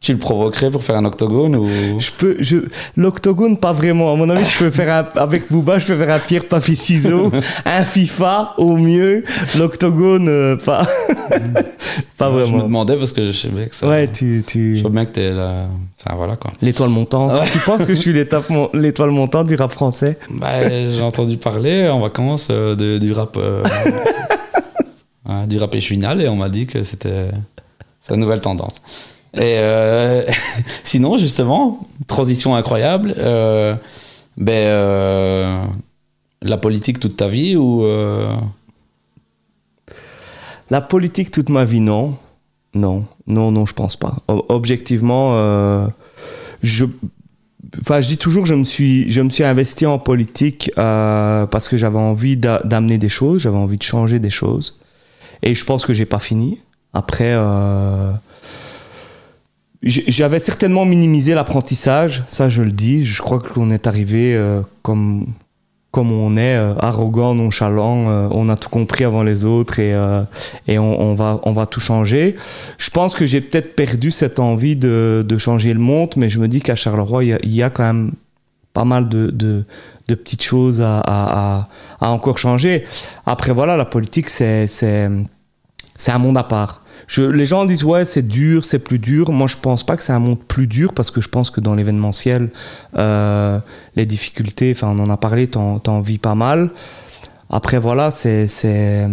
[0.00, 1.68] tu le provoquerais pour faire un octogone ou?
[1.98, 2.58] Je peux, je,
[2.96, 4.12] l'octogone, pas vraiment.
[4.12, 6.76] À mon avis, je peux faire un- avec Booba, je peux faire un pierre, papier,
[6.76, 7.32] ciseaux,
[7.64, 9.24] un FIFA au mieux.
[9.58, 10.86] L'octogone, euh, pas,
[12.16, 12.62] pas Je me vraiment.
[12.62, 13.88] demandais parce que je savais que ça.
[13.88, 14.76] Ouais, tu, tu.
[14.76, 15.66] Je vois bien que t'es là.
[16.04, 16.52] Enfin voilà quoi.
[16.62, 17.32] L'étoile montante.
[17.32, 17.48] Ouais.
[17.52, 20.16] Tu penses que je suis l'étoile montante du rap français?
[20.30, 23.36] Bah, j'ai entendu parler en vacances euh, de- du rap.
[23.36, 23.64] euh,
[25.46, 27.26] du rap échouinal et on m'a dit que c'était
[28.00, 28.76] c'est la nouvelle tendance.
[29.34, 30.22] Et euh,
[30.84, 33.14] sinon, justement, transition incroyable.
[33.18, 33.74] euh,
[34.36, 35.62] ben, euh,
[36.42, 37.84] la politique toute ta vie ou.
[40.70, 42.14] La politique toute ma vie, non.
[42.74, 44.18] Non, non, non, je pense pas.
[44.28, 45.32] Objectivement,
[46.62, 46.84] je,
[47.80, 51.76] enfin, je dis toujours je me suis, je me suis investi en politique parce que
[51.76, 54.76] j'avais envie d'a- d'amener des choses, j'avais envie de changer des choses.
[55.42, 56.60] Et je pense que j'ai pas fini.
[56.92, 57.34] Après,
[59.82, 63.04] j'avais certainement minimisé l'apprentissage, ça je le dis.
[63.04, 65.26] Je crois qu'on est arrivé euh, comme
[65.90, 69.96] comme on est, euh, arrogant, nonchalant, euh, on a tout compris avant les autres et,
[70.66, 72.36] et on, va, on va tout changer.
[72.76, 76.40] Je pense que j'ai peut-être perdu cette envie de, de changer le monde, mais je
[76.40, 78.12] me dis qu'à Charleroi, il y a, quand même
[78.74, 79.64] pas mal de, de,
[80.06, 81.68] petites choses à, à,
[82.00, 82.84] à- encore changer.
[83.24, 84.66] Après, voilà, la politique, c'est
[86.06, 86.82] un monde à part.
[87.16, 89.32] Les gens disent, ouais, c'est dur, c'est plus dur.
[89.32, 91.60] Moi, je pense pas que c'est un monde plus dur parce que je pense que
[91.60, 92.50] dans l'événementiel,
[92.96, 93.58] euh,
[93.96, 96.70] les difficultés, enfin, on en a parlé, t'en t'en vis pas mal.
[97.50, 98.46] Après, voilà, c'est.
[98.46, 99.08] c'est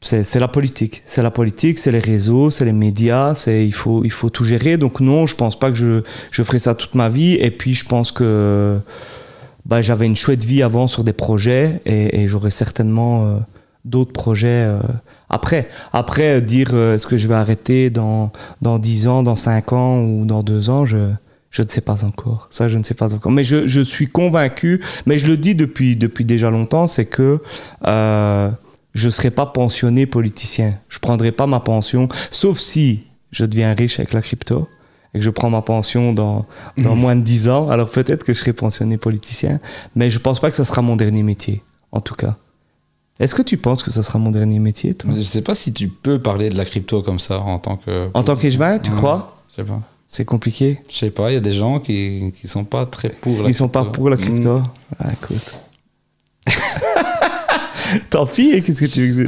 [0.00, 1.02] c'est la politique.
[1.06, 4.42] C'est la politique, c'est les réseaux, c'est les médias, c'est il faut, il faut tout
[4.42, 4.76] gérer.
[4.76, 6.02] Donc non, je pense pas que je,
[6.32, 7.34] je ferai ça toute ma vie.
[7.34, 8.78] Et puis je pense que
[9.64, 13.36] bah, j'avais une chouette vie avant sur des projets et, et j'aurai certainement euh,
[13.84, 14.78] d'autres projets euh,
[15.32, 15.68] après.
[15.92, 18.30] Après, euh, dire euh, est-ce que je vais arrêter dans,
[18.60, 21.10] dans 10 ans, dans 5 ans ou dans 2 ans, je,
[21.50, 22.48] je ne sais pas encore.
[22.50, 23.32] Ça, je ne sais pas encore.
[23.32, 27.40] Mais je, je suis convaincu, mais je le dis depuis, depuis déjà longtemps, c'est que
[27.86, 28.50] euh,
[28.94, 30.74] je ne serai pas pensionné politicien.
[30.88, 34.68] Je ne prendrai pas ma pension, sauf si je deviens riche avec la crypto
[35.14, 36.46] et que je prends ma pension dans,
[36.78, 37.70] dans moins de 10 ans.
[37.70, 39.60] Alors peut-être que je serai pensionné politicien,
[39.94, 42.36] mais je ne pense pas que ce sera mon dernier métier, en tout cas.
[43.22, 45.72] Est-ce que tu penses que ce sera mon dernier métier, toi Je sais pas si
[45.72, 48.08] tu peux parler de la crypto comme ça en tant que.
[48.14, 48.96] En tant qu'échevin, tu Ouais.
[48.96, 49.80] crois Je sais pas.
[50.08, 53.08] C'est compliqué Je sais pas, il y a des gens qui, qui sont pas très
[53.10, 53.98] pour la Ils sont pas crypto.
[53.98, 54.64] pour la crypto Mm.
[54.98, 55.54] Ah, écoute.
[58.10, 59.26] Tant pis, qu'est-ce que tu veux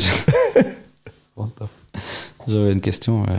[1.37, 1.69] Bon, top.
[2.49, 3.23] J'avais une question.
[3.23, 3.37] mais-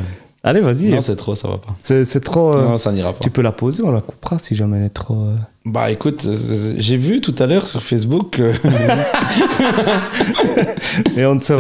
[0.48, 0.90] Allez, vas-y.
[0.90, 1.74] Non, c'est trop, ça va pas.
[1.82, 2.56] C'est trop.
[2.56, 3.20] euh, Non, ça n'ira pas.
[3.20, 5.20] Tu peux la poser, on la coupera si jamais elle est trop.
[5.24, 5.36] euh.
[5.66, 8.54] Bah écoute, euh, j'ai vu tout à l'heure sur Facebook que.
[11.18, 11.58] Et on, ne ça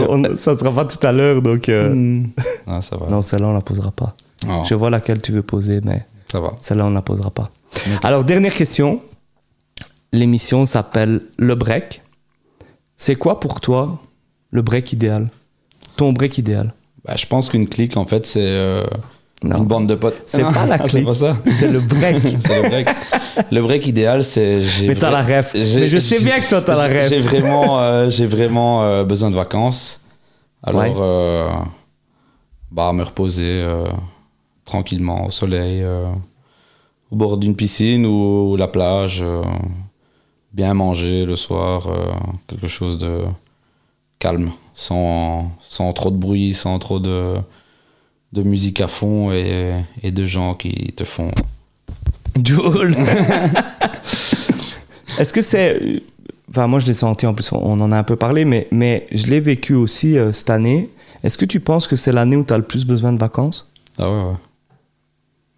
[0.54, 1.68] ne sera pas tout à l'heure, donc.
[1.70, 2.28] euh, Hmm.
[2.68, 3.08] Ah, ça va.
[3.08, 4.16] Non, celle-là, on la posera pas.
[4.48, 6.54] Oh, Je vois laquelle tu veux poser, mais Ça va.
[6.62, 7.50] celle-là, on ne la posera pas.
[8.04, 9.02] Alors, dernière question.
[10.12, 12.02] L'émission s'appelle Le Break.
[12.98, 14.00] C'est quoi pour toi
[14.52, 15.28] le break idéal?
[15.98, 16.74] Ton break idéal?
[17.06, 18.84] Bah, je pense qu'une clique, en fait, c'est euh,
[19.44, 20.24] une bande de potes.
[20.26, 21.10] C'est Ah, pas la C'est clique.
[21.52, 22.24] C'est le break.
[22.40, 22.88] C'est le break.
[23.52, 24.60] le break idéal, c'est.
[24.88, 25.52] mais t'as la ref.
[25.54, 27.26] Mais je sais bien que toi, t'as la J'ai- J'ai ref.
[27.28, 30.02] vraiment, euh, j'ai vraiment euh, besoin de vacances.
[30.64, 31.52] Alors, Ouais.
[32.72, 33.64] bah, me reposer
[34.66, 35.86] tranquillement au soleil,
[37.12, 39.24] au bord d'une piscine ou, la plage,
[40.54, 41.88] bien manger le soir,
[42.48, 43.20] quelque chose de
[44.20, 47.36] calme, sans, sans trop de bruit, sans trop de,
[48.34, 51.32] de musique à fond et, et de gens qui te font.
[52.44, 52.96] Joel.
[55.18, 56.02] Est-ce que c'est.
[56.50, 59.08] Enfin, moi, je l'ai senti, en plus, on en a un peu parlé, mais, mais
[59.12, 60.90] je l'ai vécu aussi euh, cette année.
[61.24, 63.68] Est-ce que tu penses que c'est l'année où tu as le plus besoin de vacances?
[63.98, 64.36] Ah ouais, ouais.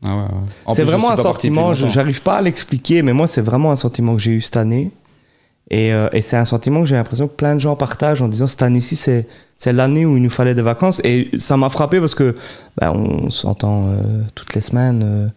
[0.06, 3.76] Ah ouais, C'est vraiment un sentiment, j'arrive pas à l'expliquer, mais moi, c'est vraiment un
[3.76, 4.92] sentiment que j'ai eu cette année.
[5.70, 8.28] Et, euh, et c'est un sentiment que j'ai l'impression que plein de gens partagent en
[8.30, 11.02] disant cette année-ci, c'est, c'est l'année où il nous fallait des vacances.
[11.04, 12.36] Et ça m'a frappé parce que
[12.80, 15.04] ben, on s'entend euh, toutes les semaines.
[15.04, 15.28] euh,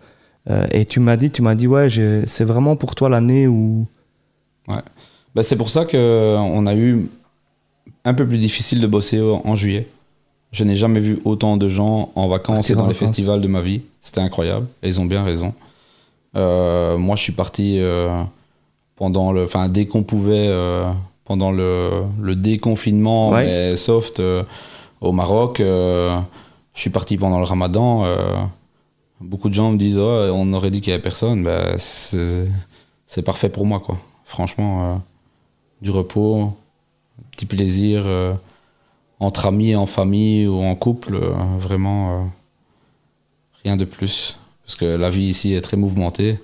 [0.50, 3.46] euh, et tu m'as dit, tu m'as dit, ouais, j'ai- c'est vraiment pour toi l'année
[3.48, 3.86] où.
[5.34, 7.08] Bah, c'est pour ça qu'on a eu
[8.04, 9.86] un peu plus difficile de bosser en juillet.
[10.52, 13.08] Je n'ai jamais vu autant de gens en vacances Partir et dans les vacances.
[13.08, 13.82] festivals de ma vie.
[14.00, 14.66] C'était incroyable.
[14.82, 15.52] Et ils ont bien raison.
[16.34, 17.80] Moi, je suis parti
[19.00, 20.84] pendant le, enfin, dès qu'on pouvait, euh,
[21.24, 23.46] pendant le, le déconfinement, Ouais.
[23.46, 24.42] mais soft, euh,
[25.00, 25.58] au Maroc.
[25.60, 26.20] euh,
[26.74, 28.04] je suis parti pendant le ramadan.
[29.22, 31.42] beaucoup de gens me disent Oh, on aurait dit qu'il n'y avait personne.
[31.42, 33.80] Ben, c'est parfait pour moi.
[33.80, 33.96] Quoi.
[34.24, 35.00] Franchement,
[35.80, 36.52] du repos,
[37.32, 38.04] petit plaisir.
[39.18, 41.18] entre amis, en famille ou en couple,
[41.58, 42.30] vraiment
[43.64, 44.36] rien de plus.
[44.64, 46.38] Parce que la vie ici est très mouvementée.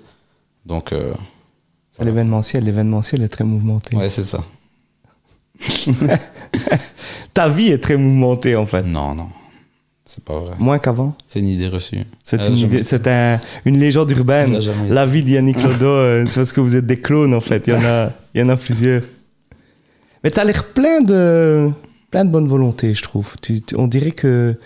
[0.67, 0.93] Donc,
[1.97, 2.65] C'est l'événementiel.
[2.65, 3.97] L'événementiel est très mouvementé.
[3.97, 4.41] ouais, c'est ça.
[7.35, 8.83] Ta vie est très mouvementée, en fait.
[8.83, 9.29] Non, non,
[10.05, 10.55] c'est pas vrai.
[10.59, 11.15] Moins qu'avant.
[11.27, 11.99] C'est une idée reçue.
[12.25, 14.59] C'est une, a jamais- idée- c'est un- une légende urbaine.
[14.89, 17.65] La vie d'Yannick Lodo, euh, c'est parce que vous êtes des clones, en fait.
[17.67, 19.03] Il y en a, il y en a plusieurs.
[20.25, 21.71] Mais tu as l'air plein de,
[22.11, 23.35] plein de bonne volonté, je trouve.
[23.43, 24.59] Tu, tu- on dirait que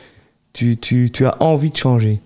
[0.52, 2.20] tu, tu, tu as envie de changer.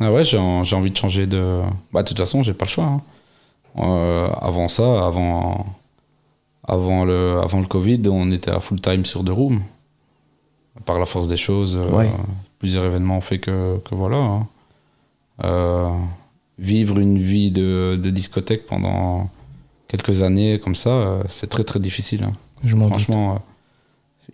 [0.00, 1.60] Ah ouais, j'ai en- j'ai envie de changer de.
[1.92, 2.84] Bah, de toute façon, j'ai pas le choix.
[2.84, 3.00] hein.
[3.78, 5.66] Euh, avant ça, avant,
[6.66, 9.62] avant, le, avant le Covid, on était à full time sur The Room.
[10.86, 11.86] Par la force des choses, euh,
[12.58, 14.16] plusieurs événements ont fait que, que voilà.
[14.16, 14.46] hein.
[15.44, 15.88] Euh,
[16.58, 19.28] vivre une vie de, de discothèque pendant
[19.88, 22.24] quelques années comme ça, c'est très très difficile.
[22.24, 22.32] hein.
[22.64, 22.76] Je.
[22.76, 23.40] Franchement,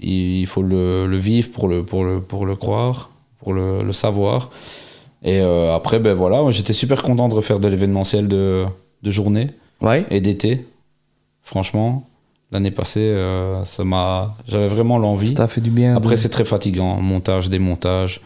[0.00, 3.10] il faut le, le vivre pour le, pour, le, pour le croire,
[3.40, 4.50] pour le, le savoir.
[5.22, 8.66] Et après, ben voilà, j'étais super content de refaire de l'événementiel de,
[9.02, 9.48] de journée
[9.80, 10.04] Ouais.
[10.10, 10.64] et d'été.
[11.42, 12.06] Franchement,
[12.52, 15.34] l'année passée, euh, ça m'a, j'avais vraiment l'envie.
[15.36, 15.96] Ça fait du bien.
[15.96, 17.00] Après, de- c'est très fatigant.
[17.00, 18.20] Montage, démontage,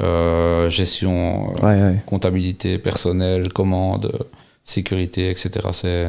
[0.00, 2.02] euh, gestion, euh, Ouais, ouais.
[2.06, 4.26] comptabilité personnelle, commande,
[4.64, 5.50] sécurité, etc.
[5.72, 6.08] C'est,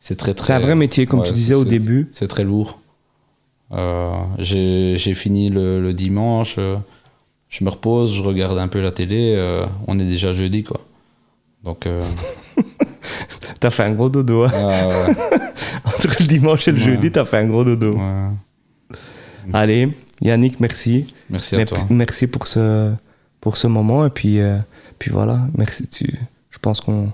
[0.00, 0.46] c'est très, très.
[0.48, 2.10] C'est un vrai métier, comme tu disais au début.
[2.12, 2.78] c'est très lourd.
[3.72, 6.56] Euh, j'ai j'ai fini le, le dimanche,
[7.48, 9.36] je me repose, je regarde un peu la télé,
[9.88, 10.80] on est déjà jeudi quoi.
[11.64, 11.86] Donc,
[13.60, 14.44] T'as fait un gros dodo.
[14.44, 14.50] hein.
[14.54, 15.14] ah, ouais,
[15.84, 16.84] Entre le dimanche et le Ouais.
[16.84, 17.92] jeudi, t'as fait un gros dodo.
[17.94, 18.28] ouais.
[19.52, 19.88] Allez,
[20.20, 21.14] Yannick, merci.
[21.30, 21.78] merci à toi.
[21.90, 22.92] Merci pour ce,
[23.40, 24.04] pour ce moment.
[24.06, 24.58] Et puis, euh,
[24.98, 25.86] puis voilà, merci.
[25.86, 26.12] Tu,
[26.50, 27.12] je pense qu'on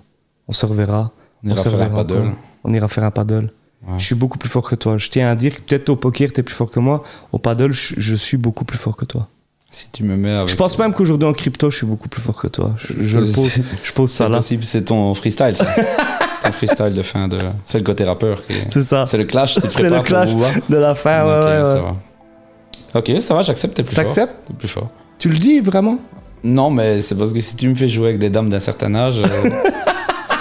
[0.48, 1.12] on se reverra.
[1.44, 2.18] On ira faire un paddle.
[2.18, 2.32] encore.
[2.64, 3.50] On ira faire un paddle.
[3.98, 4.96] Je suis beaucoup plus fort que toi.
[4.96, 7.02] Je tiens à dire que peut-être au poker, t'es plus fort que moi.
[7.32, 9.28] Au paddle, je, je suis beaucoup plus fort que toi.
[9.74, 10.48] Si tu me mets avec.
[10.48, 12.74] Je pense même qu'aujourd'hui en crypto, je suis beaucoup plus fort que toi.
[12.76, 14.38] Je, je le C'est- pose, c'est- je pose ça là.
[14.42, 15.56] c'est ton freestyle.
[15.56, 15.64] ça.
[15.74, 17.38] c'est ton freestyle de fin de.
[17.64, 18.52] C'est le côté rappeur qui.
[18.68, 19.06] C'est ça.
[19.06, 19.54] C'est le clash.
[19.70, 20.30] C'est le pour clash.
[20.30, 20.48] Booba.
[20.68, 21.80] De la fin, ouais, Ok, ouais, ça ouais.
[21.80, 22.98] va.
[22.98, 24.04] Ok, ça va, j'accepte, t'es plus fort.
[24.04, 24.34] T'acceptes?
[24.46, 24.90] T'es plus fort.
[25.18, 25.98] Tu le dis vraiment?
[26.44, 28.94] Non, mais c'est parce que si tu me fais jouer avec des dames d'un certain
[28.94, 29.50] âge, euh,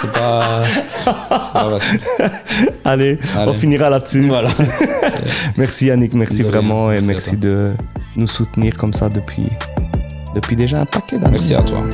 [0.00, 0.62] c'est pas.
[1.06, 2.00] Pas facile.
[2.84, 3.54] Allez, on Allez.
[3.54, 4.20] finira là-dessus.
[4.28, 4.50] Voilà.
[5.56, 7.72] Merci Yannick, merci De vraiment et merci de
[8.16, 9.48] nous soutenir comme ça depuis,
[10.34, 11.32] depuis déjà un paquet d'années.
[11.32, 11.84] Merci à toi.